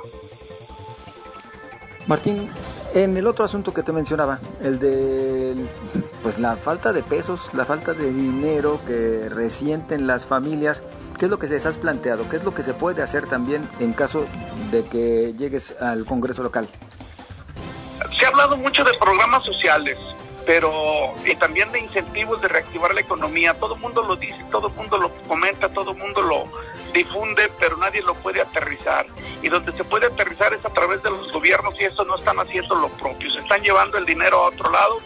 Martín, 2.06 2.50
en 2.94 3.16
el 3.16 3.26
otro 3.26 3.44
asunto 3.44 3.72
que 3.72 3.82
te 3.82 3.92
mencionaba, 3.92 4.40
el 4.62 4.78
de 4.78 5.54
pues 6.22 6.38
la 6.38 6.56
falta 6.56 6.92
de 6.92 7.02
pesos, 7.02 7.52
la 7.54 7.64
falta 7.64 7.92
de 7.92 8.12
dinero 8.12 8.80
que 8.86 9.28
resienten 9.28 10.06
las 10.06 10.26
familias, 10.26 10.82
¿qué 11.18 11.26
es 11.26 11.30
lo 11.30 11.38
que 11.38 11.48
les 11.48 11.66
has 11.66 11.78
planteado? 11.78 12.28
¿Qué 12.28 12.36
es 12.36 12.44
lo 12.44 12.54
que 12.54 12.62
se 12.62 12.74
puede 12.74 13.02
hacer 13.02 13.26
también 13.26 13.68
en 13.78 13.92
caso 13.92 14.26
de 14.70 14.84
que 14.84 15.34
llegues 15.36 15.80
al 15.80 16.04
Congreso 16.04 16.42
local? 16.42 16.68
Se 18.18 18.24
ha 18.24 18.28
hablado 18.28 18.56
mucho 18.56 18.84
de 18.84 18.92
programas 18.98 19.44
sociales, 19.44 19.96
pero 20.46 21.12
y 21.24 21.34
también 21.36 21.70
de 21.72 21.80
incentivos 21.80 22.40
de 22.40 22.48
reactivar 22.48 22.94
la 22.94 23.00
economía. 23.00 23.54
Todo 23.54 23.74
el 23.74 23.80
mundo 23.80 24.02
lo 24.02 24.16
dice, 24.16 24.38
todo 24.50 24.68
el 24.68 24.74
mundo 24.74 24.98
lo 24.98 25.10
comenta, 25.28 25.68
todo 25.68 25.92
el 25.92 25.98
mundo 25.98 26.20
lo 26.22 26.44
difunde, 26.92 27.50
pero 27.58 27.76
nadie 27.76 28.02
lo 28.02 28.14
puede 28.14 28.40
aterrizar. 28.40 29.06
Y 29.42 29.48
donde 29.48 29.72
se 29.72 29.84
puede 29.84 30.06
aterrizar 30.06 30.52
es 30.52 30.64
a 30.64 30.70
través 30.70 31.02
de 31.02 31.10
los 31.10 31.30
gobiernos 31.32 31.74
y 31.80 31.84
eso 31.84 32.04
no 32.04 32.16
están 32.16 32.38
haciendo 32.40 32.74
lo 32.74 32.88
propio. 32.88 33.30
Se 33.30 33.38
están 33.38 33.62
llevando 33.62 33.98
el 33.98 34.04
dinero 34.04 34.44
a 34.44 34.48
otro 34.48 34.70
lado. 34.70 34.98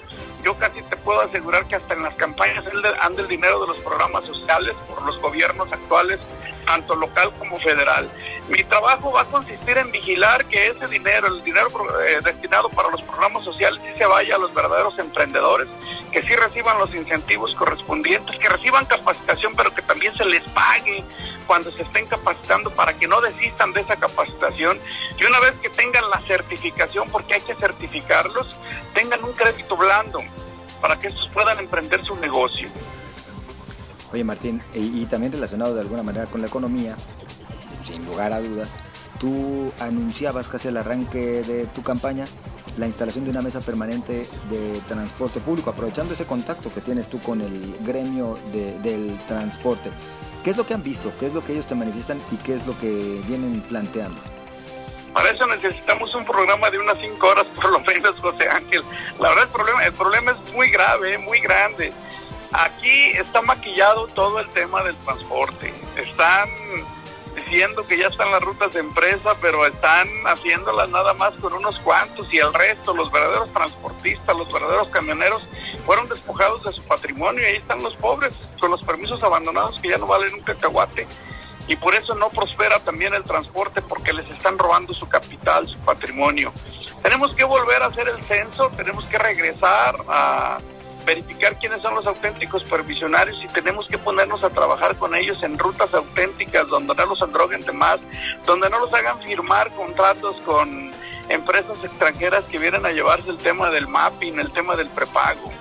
Yo 0.45 0.55
casi 0.55 0.83
te 0.83 0.97
puedo 0.99 1.23
asegurar 1.23 1.65
que 1.67 1.77
hasta 1.77 1.95
en 1.95 2.03
las 2.03 2.15
campañas 2.15 2.65
anda 3.01 3.23
el 3.23 3.29
dinero 3.29 3.61
de 3.63 3.69
los 3.69 3.79
programas 3.79 4.27
sociales 4.27 4.75
por 4.87 5.03
los 5.07 5.19
gobiernos 5.21 5.73
actuales 5.73 6.21
tanto 6.65 6.95
local 6.95 7.31
como 7.39 7.59
federal. 7.59 8.09
Mi 8.49 8.63
trabajo 8.65 9.13
va 9.13 9.23
a 9.23 9.25
consistir 9.25 9.79
en 9.79 9.91
vigilar 9.91 10.45
que 10.47 10.69
ese 10.69 10.87
dinero, 10.89 11.29
el 11.29 11.43
dinero 11.45 11.69
eh, 12.07 12.19
destinado 12.23 12.69
para 12.71 12.91
los 12.91 13.03
programas 13.03 13.45
sociales, 13.45 13.81
sí 13.85 13.97
se 13.97 14.07
vaya 14.07 14.37
a 14.37 14.39
los 14.39 14.53
verdaderos 14.53 14.99
emprendedores, 14.99 15.69
que 16.13 16.23
sí 16.23 16.35
reciban 16.35 16.79
los 16.79 16.95
incentivos 16.95 17.55
correspondientes, 17.55 18.37
que 18.39 18.49
reciban 18.49 18.85
capacitación, 18.85 19.55
pero 19.57 19.75
que 19.75 19.83
también 19.83 20.15
se 20.15 20.25
les 20.25 20.43
pague 20.51 21.05
cuando 21.47 21.71
se 21.73 21.83
estén 21.83 22.07
capacitando 22.07 22.71
para 22.71 22.95
que 22.95 23.07
no 23.07 23.21
desistan 23.21 23.73
de 23.73 23.81
esa 23.81 23.97
capacitación 23.97 24.79
y 25.19 25.25
una 25.25 25.41
vez 25.41 25.53
que 25.63 25.71
tengan 25.71 26.09
la 26.11 26.21
certificación, 26.21 27.09
porque 27.11 27.35
hay 27.35 27.41
que 27.41 27.55
certificarlos, 27.55 28.47
tengan 28.93 29.23
un 29.25 29.33
crédito 29.33 29.77
blando 29.77 30.21
para 30.81 30.99
que 30.99 31.09
estos 31.09 31.29
puedan 31.33 31.59
emprender 31.59 32.05
su 32.05 32.17
negocio. 32.17 32.69
Oye 34.13 34.23
Martín, 34.23 34.63
y, 34.75 35.05
también 35.07 35.33
relacionado 35.33 35.75
de 35.75 35.81
alguna 35.81 36.03
manera 36.03 36.27
con 36.27 36.41
la 36.41 36.47
economía, 36.47 36.97
sin 37.85 38.05
lugar 38.05 38.33
a 38.33 38.41
dudas, 38.41 38.73
tú 39.19 39.73
anunciabas 39.81 40.49
casi 40.49 40.69
al 40.69 40.77
arranque 40.77 41.43
de 41.43 41.67
tu 41.67 41.83
campaña 41.83 42.25
la 42.77 42.87
instalación 42.87 43.25
de 43.25 43.31
una 43.31 43.43
mesa 43.43 43.61
permanente 43.61 44.29
de 44.51 44.81
transporte 44.87 45.41
público, 45.41 45.71
aprovechando 45.71 46.15
ese 46.15 46.27
contacto 46.27 46.73
que 46.73 46.81
tienes 46.81 47.09
tú 47.09 47.21
con 47.21 47.41
el 47.41 47.77
gremio 47.81 48.37
del 48.53 49.19
transporte. 49.27 49.91
¿Qué 50.45 50.51
es 50.51 50.59
lo 50.59 50.67
que 50.67 50.75
han 50.75 50.83
visto? 50.83 51.11
¿Qué 51.19 51.29
es 51.29 51.33
lo 51.33 51.43
que 51.43 51.53
ellos 51.53 51.67
te 51.67 51.75
manifiestan 51.75 52.21
y 52.31 52.37
qué 52.37 52.55
es 52.55 52.67
lo 52.67 52.79
que 52.79 53.19
vienen 53.27 53.63
planteando? 53.63 54.21
Para 55.15 55.31
eso 55.31 55.47
necesitamos 55.47 56.15
un 56.15 56.27
programa 56.27 56.71
de 56.71 56.79
unas 56.79 56.99
cinco 56.99 57.29
horas 57.29 57.47
por 57.57 57.71
lo 57.71 57.81
menos, 57.81 58.15
José 58.21 58.47
Ángel. 58.47 58.83
La 59.19 59.31
verdad 59.31 59.45
el 59.45 59.51
problema, 59.51 59.87
el 59.87 59.93
problema 59.95 60.33
es 60.33 60.53
muy 60.53 60.69
grave, 60.69 61.17
muy 61.17 61.41
grande. 61.41 61.95
Aquí 62.53 63.13
está 63.13 63.41
maquillado 63.41 64.07
todo 64.09 64.39
el 64.39 64.49
tema 64.51 64.85
del 64.85 64.95
transporte. 64.97 65.73
Están 65.97 66.51
diciendo 67.35 67.87
que 67.87 67.99
ya 67.99 68.09
están 68.09 68.31
las 68.31 68.43
rutas 68.43 68.73
de 68.73 68.81
empresa, 68.81 69.35
pero 69.41 69.67
están 69.67 70.09
haciéndolas 70.27 70.89
nada 70.89 71.15
más 71.15 71.35
con 71.35 71.53
unos 71.53 71.79
cuantos 71.81 72.33
y 72.33 72.39
el 72.39 72.53
resto, 72.53 72.95
los 72.95 73.11
verdaderos 73.11 73.53
transportistas, 73.53 74.37
los 74.37 74.53
verdaderos 74.53 74.89
camioneros, 74.89 75.47
fueron 75.85 76.09
despojados 76.09 76.63
de 76.65 76.73
su 76.73 76.83
patrimonio 76.85 77.43
y 77.43 77.47
ahí 77.47 77.57
están 77.57 77.83
los 77.83 77.95
pobres 77.97 78.35
con 78.61 78.71
los 78.71 78.83
permisos 78.83 79.23
abandonados 79.23 79.81
que 79.81 79.91
ya 79.91 79.99
no 79.99 80.07
valen 80.07 80.35
un 80.35 80.41
cacahuate. 80.41 81.07
Y 81.67 81.77
por 81.77 81.95
eso 81.95 82.15
no 82.15 82.29
prospera 82.31 82.79
también 82.81 83.15
el 83.15 83.25
transporte 83.25 83.81
porque 83.83 84.13
les 84.13 84.29
están 84.31 84.59
robando 84.59 84.93
su 84.93 85.09
capital, 85.09 85.67
su 85.67 85.79
patrimonio. 85.79 86.53
Tenemos 87.03 87.35
que 87.35 87.45
volver 87.45 87.83
a 87.83 87.87
hacer 87.87 88.09
el 88.09 88.23
censo, 88.25 88.71
tenemos 88.77 89.05
que 89.07 89.19
regresar 89.19 89.97
a 90.09 90.59
verificar 91.05 91.59
quiénes 91.59 91.83
son 91.83 91.95
los 91.95 92.07
auténticos 92.07 92.63
permisionarios 92.65 93.43
y 93.43 93.49
tenemos 93.49 93.87
que 93.87 93.99
ponernos 93.99 94.43
a 94.45 94.51
trabajar 94.51 94.97
con 94.97 95.15
ellos 95.15 95.43
en 95.43 95.59
rutas 95.59 95.93
auténticas 95.95 96.67
donde 96.69 96.95
no 96.95 97.07
los 97.07 97.23
androguen 97.23 97.61
de 97.61 97.73
más, 97.73 98.01
donde 98.45 98.71
no 98.71 98.81
los 98.81 98.93
hagan 98.93 99.19
firmar 99.21 99.73
contratos 99.75 100.37
con 100.45 100.93
empresas 101.29 101.77
extranjeras 101.83 102.45
que 102.45 102.59
vienen 102.59 102.85
a 102.87 102.91
llevarse 102.91 103.31
el 103.31 103.39
tema 103.39 103.71
del 103.71 103.89
mapping, 103.89 104.39
el 104.39 104.53
tema 104.53 104.77
del 104.77 104.89
prepago. 104.89 105.53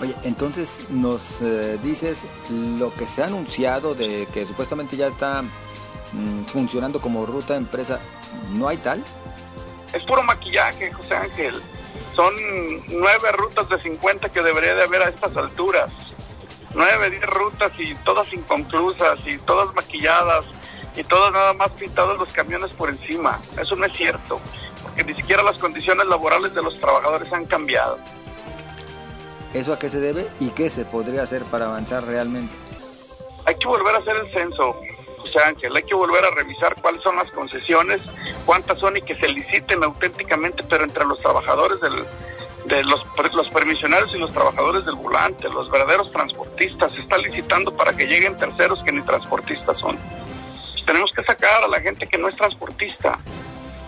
Oye, 0.00 0.14
entonces 0.22 0.88
nos 0.88 1.42
eh, 1.42 1.78
dices 1.82 2.24
lo 2.50 2.94
que 2.94 3.04
se 3.04 3.22
ha 3.22 3.26
anunciado 3.26 3.94
de 3.94 4.26
que 4.32 4.46
supuestamente 4.46 4.96
ya 4.96 5.08
está 5.08 5.42
mm, 5.42 6.44
funcionando 6.46 7.00
como 7.00 7.26
ruta 7.26 7.54
empresa, 7.56 8.00
¿no 8.50 8.66
hay 8.66 8.78
tal? 8.78 9.04
Es 9.92 10.02
puro 10.04 10.22
maquillaje, 10.22 10.90
José 10.92 11.14
Ángel. 11.14 11.60
Son 12.14 12.34
nueve 12.88 13.32
rutas 13.32 13.68
de 13.68 13.80
50 13.80 14.28
que 14.30 14.42
debería 14.42 14.74
de 14.74 14.84
haber 14.84 15.02
a 15.02 15.08
estas 15.08 15.36
alturas. 15.36 15.90
Nueve, 16.74 17.10
diez 17.10 17.26
rutas 17.26 17.72
y 17.78 17.94
todas 17.96 18.32
inconclusas 18.32 19.18
y 19.26 19.38
todas 19.38 19.74
maquilladas 19.74 20.44
y 20.96 21.04
todas 21.04 21.32
nada 21.32 21.52
más 21.54 21.70
pintadas 21.72 22.18
los 22.18 22.32
camiones 22.32 22.72
por 22.72 22.90
encima. 22.90 23.40
Eso 23.60 23.76
no 23.76 23.86
es 23.86 23.92
cierto, 23.92 24.40
porque 24.82 25.04
ni 25.04 25.14
siquiera 25.14 25.42
las 25.42 25.58
condiciones 25.58 26.06
laborales 26.06 26.54
de 26.54 26.62
los 26.62 26.78
trabajadores 26.80 27.32
han 27.32 27.46
cambiado. 27.46 27.98
¿Eso 29.54 29.72
a 29.72 29.78
qué 29.78 29.88
se 29.88 29.98
debe 29.98 30.28
y 30.38 30.50
qué 30.50 30.70
se 30.70 30.84
podría 30.84 31.22
hacer 31.22 31.42
para 31.44 31.66
avanzar 31.66 32.04
realmente? 32.04 32.54
Hay 33.46 33.56
que 33.56 33.66
volver 33.66 33.94
a 33.96 33.98
hacer 33.98 34.16
el 34.16 34.32
censo, 34.32 34.76
Ángel, 35.38 35.74
hay 35.76 35.82
que 35.82 35.94
volver 35.94 36.24
a 36.24 36.30
revisar 36.30 36.74
cuáles 36.80 37.02
son 37.02 37.16
las 37.16 37.30
concesiones, 37.30 38.02
cuántas 38.46 38.78
son 38.78 38.96
y 38.96 39.02
que 39.02 39.16
se 39.16 39.28
liciten 39.28 39.82
auténticamente, 39.84 40.62
pero 40.68 40.84
entre 40.84 41.04
los 41.04 41.20
trabajadores 41.20 41.80
del, 41.80 42.04
de 42.66 42.82
los, 42.84 43.04
los 43.34 43.48
permisionarios 43.48 44.14
y 44.14 44.18
los 44.18 44.32
trabajadores 44.32 44.84
del 44.84 44.94
volante, 44.94 45.48
los 45.48 45.70
verdaderos 45.70 46.10
transportistas, 46.12 46.92
se 46.92 47.00
está 47.00 47.18
licitando 47.18 47.74
para 47.76 47.92
que 47.92 48.06
lleguen 48.06 48.36
terceros 48.36 48.82
que 48.82 48.92
ni 48.92 49.02
transportistas 49.02 49.78
son. 49.78 49.98
tenemos 50.86 51.10
que 51.12 51.22
sacar 51.22 51.64
a 51.64 51.68
la 51.68 51.80
gente 51.80 52.06
que 52.06 52.18
no 52.18 52.28
es 52.28 52.36
transportista. 52.36 53.18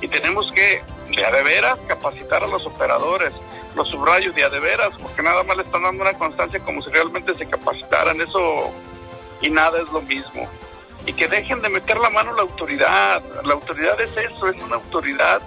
Y 0.00 0.09
tenemos 0.09 0.50
que, 0.52 0.83
de 1.09 1.42
veras, 1.42 1.78
capacitar 1.87 2.42
a 2.42 2.48
los 2.48 2.66
operadores, 2.66 3.33
los 3.76 3.88
subrayos 3.88 4.35
de 4.35 4.44
a 4.44 4.48
de 4.48 4.59
veras, 4.59 4.94
porque 5.00 5.22
nada 5.22 5.44
más 5.44 5.57
le 5.57 5.62
están 5.62 5.83
dando 5.83 6.02
una 6.02 6.14
constancia 6.14 6.59
como 6.61 6.83
si 6.83 6.90
realmente 6.90 7.35
se 7.35 7.46
capacitaran, 7.46 8.20
eso 8.20 8.72
y 9.40 9.50
nada 9.50 9.81
es 9.81 9.88
lo 9.92 10.02
mismo. 10.02 10.48
Y 11.06 11.12
que 11.12 11.28
dejen 11.28 11.60
de 11.62 11.68
meter 11.68 11.96
la 11.98 12.10
mano 12.10 12.34
la 12.34 12.42
autoridad. 12.42 13.22
La 13.44 13.54
autoridad 13.54 14.00
es 14.00 14.16
eso, 14.16 14.48
es 14.48 14.62
una 14.62 14.76
autoridad 14.76 15.42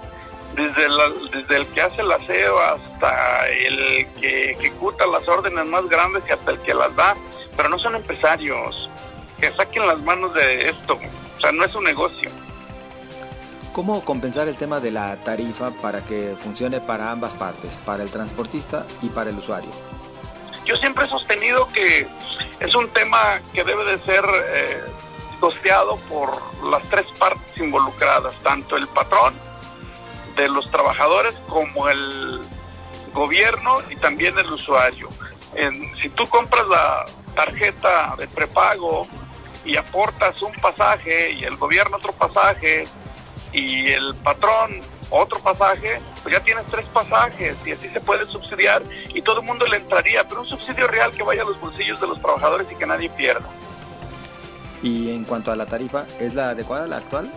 desde, 0.54 0.86
desde 1.32 1.56
el 1.56 1.66
que 1.68 1.82
hace 1.82 2.02
el 2.02 2.12
aseo 2.12 2.58
hasta 2.58 3.46
el 3.48 4.06
que 4.20 4.52
ejecuta 4.52 5.06
las 5.06 5.28
órdenes 5.28 5.66
más 5.66 5.88
grandes 5.88 6.24
y 6.28 6.32
hasta 6.32 6.52
el 6.52 6.58
que 6.60 6.74
las 6.74 6.94
da, 6.96 7.14
pero 7.56 7.68
no 7.68 7.78
son 7.78 7.94
empresarios. 7.94 8.90
Que 9.38 9.52
saquen 9.52 9.86
las 9.86 9.98
manos 10.00 10.32
de 10.32 10.70
esto, 10.70 10.94
o 10.94 11.40
sea, 11.40 11.52
no 11.52 11.64
es 11.64 11.74
un 11.74 11.84
negocio. 11.84 12.30
¿Cómo 13.72 14.02
compensar 14.06 14.48
el 14.48 14.56
tema 14.56 14.80
de 14.80 14.90
la 14.90 15.16
tarifa 15.16 15.70
para 15.82 16.00
que 16.00 16.34
funcione 16.38 16.80
para 16.80 17.10
ambas 17.10 17.34
partes, 17.34 17.76
para 17.84 18.02
el 18.02 18.10
transportista 18.10 18.86
y 19.02 19.10
para 19.10 19.28
el 19.28 19.36
usuario? 19.36 19.70
Yo 20.64 20.74
siempre 20.76 21.04
he 21.04 21.08
sostenido 21.08 21.68
que 21.74 22.06
es 22.58 22.74
un 22.74 22.88
tema 22.88 23.38
que 23.52 23.62
debe 23.62 23.84
de 23.84 23.98
ser 23.98 24.24
eh, 24.24 24.82
costeado 25.40 25.96
por 26.08 26.30
las 26.70 26.82
tres 26.84 27.06
partes 27.18 27.56
involucradas, 27.56 28.34
tanto 28.42 28.76
el 28.76 28.86
patrón 28.88 29.34
de 30.36 30.48
los 30.48 30.70
trabajadores 30.70 31.34
como 31.48 31.88
el 31.88 32.40
gobierno 33.12 33.78
y 33.90 33.96
también 33.96 34.38
el 34.38 34.52
usuario. 34.52 35.08
si 36.02 36.08
tú 36.10 36.26
compras 36.28 36.68
la 36.68 37.06
tarjeta 37.34 38.14
de 38.18 38.28
prepago 38.28 39.06
y 39.64 39.76
aportas 39.76 40.40
un 40.42 40.52
pasaje 40.54 41.32
y 41.32 41.44
el 41.44 41.56
gobierno 41.56 41.96
otro 41.96 42.12
pasaje 42.12 42.84
y 43.52 43.90
el 43.90 44.14
patrón 44.16 44.80
otro 45.08 45.38
pasaje, 45.40 46.00
pues 46.22 46.34
ya 46.34 46.42
tienes 46.42 46.66
tres 46.66 46.84
pasajes 46.86 47.56
y 47.64 47.72
así 47.72 47.88
se 47.88 48.00
puede 48.00 48.26
subsidiar 48.26 48.82
y 49.14 49.22
todo 49.22 49.40
el 49.40 49.46
mundo 49.46 49.64
le 49.66 49.76
entraría, 49.78 50.26
pero 50.28 50.42
un 50.42 50.48
subsidio 50.48 50.86
real 50.88 51.12
que 51.12 51.22
vaya 51.22 51.42
a 51.42 51.46
los 51.46 51.60
bolsillos 51.60 52.00
de 52.00 52.08
los 52.08 52.20
trabajadores 52.20 52.66
y 52.70 52.74
que 52.74 52.86
nadie 52.86 53.08
pierda. 53.10 53.48
Y 54.82 55.10
en 55.10 55.24
cuanto 55.24 55.50
a 55.50 55.56
la 55.56 55.66
tarifa, 55.66 56.06
¿es 56.20 56.34
la 56.34 56.50
adecuada, 56.50 56.86
la 56.86 56.98
actual? 56.98 57.30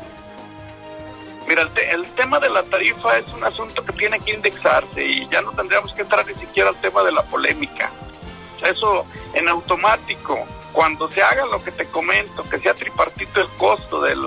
Mira, 1.48 1.64
el, 1.64 1.70
el, 1.78 2.06
tema 2.12 2.40
de 2.40 2.50
la 2.50 2.64
tarifa 2.64 3.18
es 3.18 3.28
un 3.34 3.44
asunto 3.44 3.84
que 3.84 3.94
tiene 3.94 4.20
que 4.20 4.34
indexarse 4.34 5.04
y 5.04 5.28
ya 5.30 5.42
no 5.42 5.52
tendríamos 5.54 5.94
que 5.94 6.04
entrar 6.04 6.26
ni 6.28 6.36
siquiera 6.36 6.70
al 6.70 6.76
tema 6.76 7.04
de 7.04 7.12
la 7.12 7.24
polémica. 7.24 7.90
Eso 8.64 9.06
en 9.34 9.48
automático, 9.48 10.46
cuando 10.74 11.10
se 11.10 11.24
haga 11.24 11.46
lo 11.46 11.64
que 11.64 11.72
te 11.72 11.86
comento, 11.86 12.44
que 12.50 12.60
sea 12.60 12.74
tripartito 12.74 13.42
el 13.42 13.48
costo 13.58 14.02
del, 14.02 14.22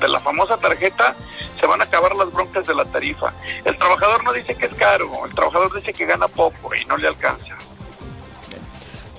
de 0.00 0.08
la 0.08 0.20
famosa 0.20 0.56
tarjeta, 0.56 1.14
se 1.60 1.66
van 1.66 1.80
a 1.80 1.84
acabar 1.84 2.14
las 2.16 2.32
broncas 2.32 2.66
de 2.66 2.74
la 2.74 2.84
tarifa. 2.84 3.32
El 3.64 3.76
trabajador 3.76 4.24
no 4.24 4.32
dice 4.32 4.54
que 4.54 4.66
es 4.66 4.74
caro, 4.74 5.08
el 5.24 5.34
trabajador 5.34 5.72
dice 5.74 5.92
que 5.92 6.06
gana 6.06 6.28
poco 6.28 6.74
y 6.74 6.84
no 6.86 6.96
le 6.96 7.08
alcanza. 7.08 7.56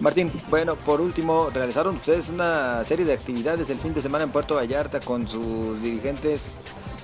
Martín, 0.04 0.34
bueno, 0.50 0.76
por 0.76 1.00
último, 1.00 1.50
realizaron 1.50 1.96
ustedes 1.96 2.28
una 2.28 2.84
serie 2.84 3.06
de 3.06 3.14
actividades 3.14 3.70
el 3.70 3.80
fin 3.80 3.94
de 3.94 4.02
semana 4.02 4.26
en 4.26 4.32
Puerto 4.32 4.56
Vallarta 4.56 5.00
con 5.00 5.30
sus 5.30 5.82
dirigentes 5.82 6.50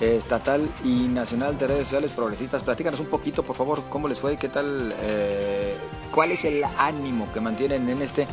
estatal 0.02 0.70
y 0.84 1.08
nacional 1.08 1.58
de 1.58 1.68
redes 1.68 1.84
sociales 1.84 2.12
progresistas. 2.12 2.62
Platícanos 2.62 3.00
un 3.00 3.06
poquito, 3.06 3.42
por 3.44 3.56
favor, 3.56 3.84
cómo 3.90 4.10
les 4.10 4.20
fue, 4.20 4.36
qué 4.36 4.50
tal, 4.50 4.94
eh, 5.02 5.76
cuál 6.14 6.34
es 6.34 6.44
el 6.44 6.62
ánimo 6.78 7.32
que 7.34 7.40
mantienen 7.40 7.88
en 7.88 8.02
este 8.02 8.28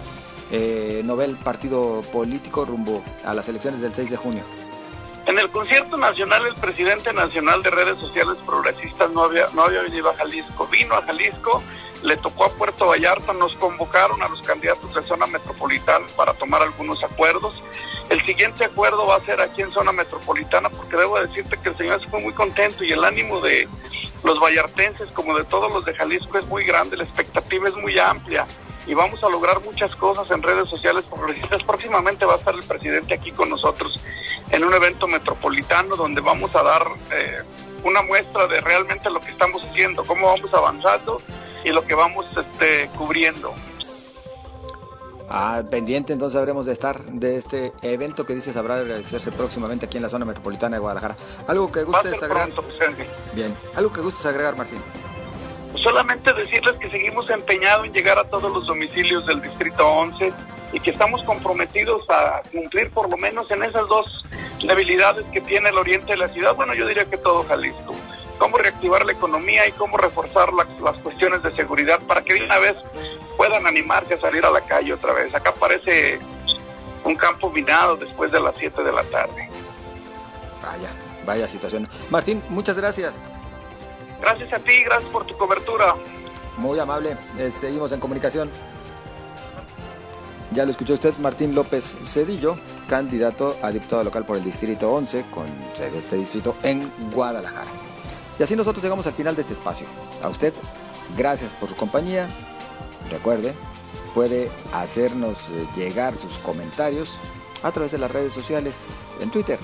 eh, 0.51 1.01
novel 1.05 1.37
partido 1.37 2.03
político 2.13 2.65
rumbo 2.65 3.05
a 3.25 3.35
las 3.35 3.49
elecciones 3.49 3.81
del 3.81 3.95
6 3.95 4.11
de 4.11 4.17
junio. 4.17 4.43
En 5.27 5.41
el 5.41 5.51
concierto 5.51 5.97
nacional, 5.97 6.47
el 6.47 6.55
presidente 6.55 7.13
nacional 7.13 7.61
de 7.61 7.71
redes 7.71 7.99
sociales 7.99 8.37
progresistas 8.47 9.11
no 9.11 9.23
había, 9.23 9.47
no 9.55 9.63
había 9.63 9.83
venido 9.83 10.09
a 10.09 10.15
Jalisco. 10.15 10.69
Vino 10.69 10.95
a 10.95 11.03
Jalisco, 11.03 11.65
le 12.05 12.17
tocó 12.17 12.45
a 12.45 12.51
Puerto 12.51 12.87
Vallarta, 12.87 13.33
nos 13.33 13.53
convocaron 13.57 14.23
a 14.23 14.29
los 14.29 14.41
candidatos 14.43 14.95
de 14.95 15.03
zona 15.03 15.27
metropolitana 15.27 16.07
para 16.17 16.33
tomar 16.35 16.63
algunos 16.63 17.03
acuerdos. 17.03 17.61
El 18.09 18.25
siguiente 18.25 18.65
acuerdo 18.65 19.05
va 19.09 19.17
a 19.17 19.21
ser 19.21 19.41
aquí 19.41 19.63
en 19.63 19.73
zona 19.73 19.91
metropolitana, 19.91 20.71
porque 20.71 20.97
debo 20.97 21.19
decirte 21.19 21.57
que 21.61 21.71
el 21.71 21.77
señor 21.77 22.01
se 22.01 22.09
fue 22.09 22.21
muy 22.21 22.33
contento 22.33 22.85
y 22.85 22.93
el 22.93 23.03
ánimo 23.05 23.41
de 23.41 23.69
los 24.23 24.41
vallartenses, 24.41 25.11
como 25.11 25.37
de 25.37 25.45
todos 25.45 25.73
los 25.73 25.85
de 25.85 25.93
Jalisco, 25.95 26.39
es 26.39 26.47
muy 26.47 26.65
grande, 26.65 26.97
la 26.97 27.05
expectativa 27.05 27.69
es 27.69 27.75
muy 27.75 27.99
amplia 27.99 28.47
y 28.87 28.95
vamos 28.95 29.23
a 29.23 29.29
lograr 29.29 29.63
muchas 29.65 29.95
cosas 29.97 30.31
en 30.31 30.43
redes 30.43 30.69
sociales 30.69 31.05
progresistas. 31.05 31.63
Próximamente 31.65 32.25
va 32.25 32.35
a 32.35 32.39
estar 32.39 32.55
el 32.55 32.63
presidente 32.63 33.15
aquí 33.15 33.33
con 33.33 33.51
nosotros 33.51 34.01
en 34.51 34.65
un 34.65 34.73
evento 34.73 35.07
metropolitano 35.07 35.97
donde 35.97 36.21
vamos 36.21 36.55
a 36.55 36.63
dar 36.63 36.87
eh, 37.13 37.43
una 37.83 38.03
muestra 38.03 38.47
de 38.47 38.61
realmente 38.61 39.11
lo 39.11 39.21
que 39.21 39.31
estamos 39.31 39.63
haciendo, 39.65 40.05
cómo 40.05 40.29
vamos 40.29 40.53
avanzando 40.55 41.21
y 41.65 41.71
lo 41.71 41.85
que 41.85 41.95
vamos 41.95 42.27
este, 42.37 42.89
cubriendo. 42.97 43.53
Ah, 45.29 45.65
pendiente, 45.69 46.13
entonces 46.13 46.39
habremos 46.39 46.67
de 46.67 46.73
estar 46.73 47.05
de 47.05 47.37
este 47.37 47.73
evento 47.83 48.25
que 48.25 48.35
dices 48.35 48.57
habrá 48.57 48.77
de 48.77 48.85
realizarse 48.85 49.33
próximamente 49.33 49.87
aquí 49.87 49.97
en 49.97 50.05
la 50.05 50.09
zona 50.09 50.25
metropolitana 50.25 50.77
de 50.77 50.81
Guadalajara. 50.81 51.17
¿Algo 51.49 51.73
que 51.73 51.83
gustes 51.83 52.23
agregar? 52.23 52.51
Bien, 53.35 53.57
¿algo 53.75 53.93
que 53.93 54.01
gustes 54.01 54.25
agregar, 54.25 54.57
Martín? 54.57 54.79
Solamente 55.83 56.33
decirles 56.33 56.75
que 56.81 56.91
seguimos 56.91 57.29
empeñados 57.31 57.87
en 57.87 57.93
llegar 57.93 58.19
a 58.19 58.25
todos 58.25 58.53
los 58.53 58.67
domicilios 58.67 59.27
del 59.27 59.41
Distrito 59.41 59.87
11 59.87 60.33
y 60.73 60.81
que 60.81 60.91
estamos 60.91 61.23
comprometidos 61.25 62.09
a 62.09 62.43
cumplir 62.53 62.91
por 62.91 63.09
lo 63.09 63.17
menos 63.17 63.51
en 63.51 63.63
esas 63.63 63.87
dos 63.89 64.25
debilidades 64.67 65.25
que 65.33 65.41
tiene 65.41 65.69
el 65.69 65.79
oriente 65.79 66.13
de 66.13 66.19
la 66.19 66.29
ciudad. 66.29 66.55
Bueno, 66.55 66.75
yo 66.75 66.87
diría 66.87 67.05
que 67.05 67.17
todo 67.17 67.45
Jalisco. 67.45 67.95
Cómo 68.39 68.59
reactivar 68.59 69.07
la 69.07 69.13
economía 69.13 69.67
y 69.67 69.73
cómo 69.73 69.97
reforzar 69.97 70.53
las 70.53 70.97
cuestiones 71.03 71.43
de 71.43 71.53
seguridad 71.53 72.01
para 72.01 72.23
que 72.23 72.35
de 72.35 72.45
una 72.45 72.59
vez 72.59 72.77
puedan 73.37 73.67
animarse 73.67 74.15
a 74.15 74.21
salir 74.21 74.45
a 74.45 74.51
la 74.51 74.61
calle 74.61 74.93
otra 74.93 75.13
vez. 75.13 75.35
Acá 75.35 75.53
parece 75.53 76.19
un 77.05 77.17
campo 77.17 77.51
minado 77.51 77.97
después 77.97 78.31
de 78.33 78.41
las 78.41 78.55
7 78.59 78.83
de 78.83 78.93
la 78.93 79.03
tarde. 79.05 79.49
Vaya, 80.63 80.91
vaya 81.25 81.47
situación. 81.47 81.89
Martín, 82.11 82.43
muchas 82.49 82.77
gracias. 82.77 83.15
Gracias 84.21 84.53
a 84.53 84.59
ti, 84.59 84.83
gracias 84.85 85.11
por 85.11 85.27
tu 85.27 85.37
cobertura. 85.37 85.95
Muy 86.57 86.79
amable, 86.79 87.17
eh, 87.39 87.51
seguimos 87.51 87.93
en 87.93 88.01
comunicación. 88.01 88.51
Ya 90.53 90.65
lo 90.65 90.71
escuchó 90.71 90.95
usted, 90.95 91.15
Martín 91.19 91.55
López 91.55 91.97
Cedillo, 92.05 92.57
candidato 92.89 93.57
a 93.63 93.71
diputado 93.71 94.05
local 94.05 94.25
por 94.25 94.37
el 94.37 94.45
Distrito 94.45 94.91
11, 94.93 95.25
con 95.31 95.47
sede 95.75 95.99
este 95.99 96.17
distrito 96.17 96.57
en 96.63 96.91
Guadalajara. 97.13 97.67
Y 98.39 98.43
así 98.43 98.55
nosotros 98.55 98.83
llegamos 98.83 99.07
al 99.07 99.13
final 99.13 99.35
de 99.35 99.43
este 99.43 99.55
espacio. 99.55 99.87
A 100.23 100.29
usted, 100.29 100.55
gracias 101.17 101.53
por 101.55 101.69
su 101.69 101.77
compañía. 101.77 102.29
Recuerde, 103.11 103.55
puede 104.15 104.51
hacernos 104.73 105.49
eh, 105.51 105.67
llegar 105.77 106.17
sus 106.17 106.39
comentarios 106.39 107.19
a 107.63 107.73
través 107.73 107.93
de 107.93 107.99
las 107.99 108.11
redes 108.11 108.33
sociales 108.33 109.15
en 109.21 109.31
Twitter, 109.31 109.59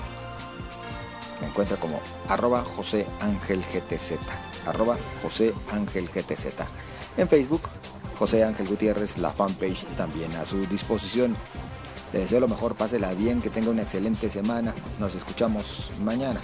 me 1.43 1.49
encuentra 1.49 1.77
como 1.77 1.99
arroba 2.29 2.63
José 2.63 3.05
Ángel 3.19 3.61
GTZ, 3.61 4.13
arroba 4.65 4.97
José 5.21 5.53
Ángel 5.71 6.07
GTZ. 6.07 6.47
En 7.17 7.27
Facebook, 7.27 7.63
José 8.17 8.43
Ángel 8.43 8.67
Gutiérrez, 8.67 9.17
la 9.17 9.31
fanpage 9.31 9.85
también 9.97 10.31
a 10.33 10.45
su 10.45 10.65
disposición. 10.67 11.35
Le 12.13 12.19
deseo 12.19 12.39
lo 12.39 12.47
mejor, 12.47 12.75
pásela 12.75 13.13
bien, 13.13 13.41
que 13.41 13.49
tenga 13.49 13.69
una 13.71 13.81
excelente 13.81 14.29
semana. 14.29 14.73
Nos 14.99 15.15
escuchamos 15.15 15.91
mañana. 15.99 16.39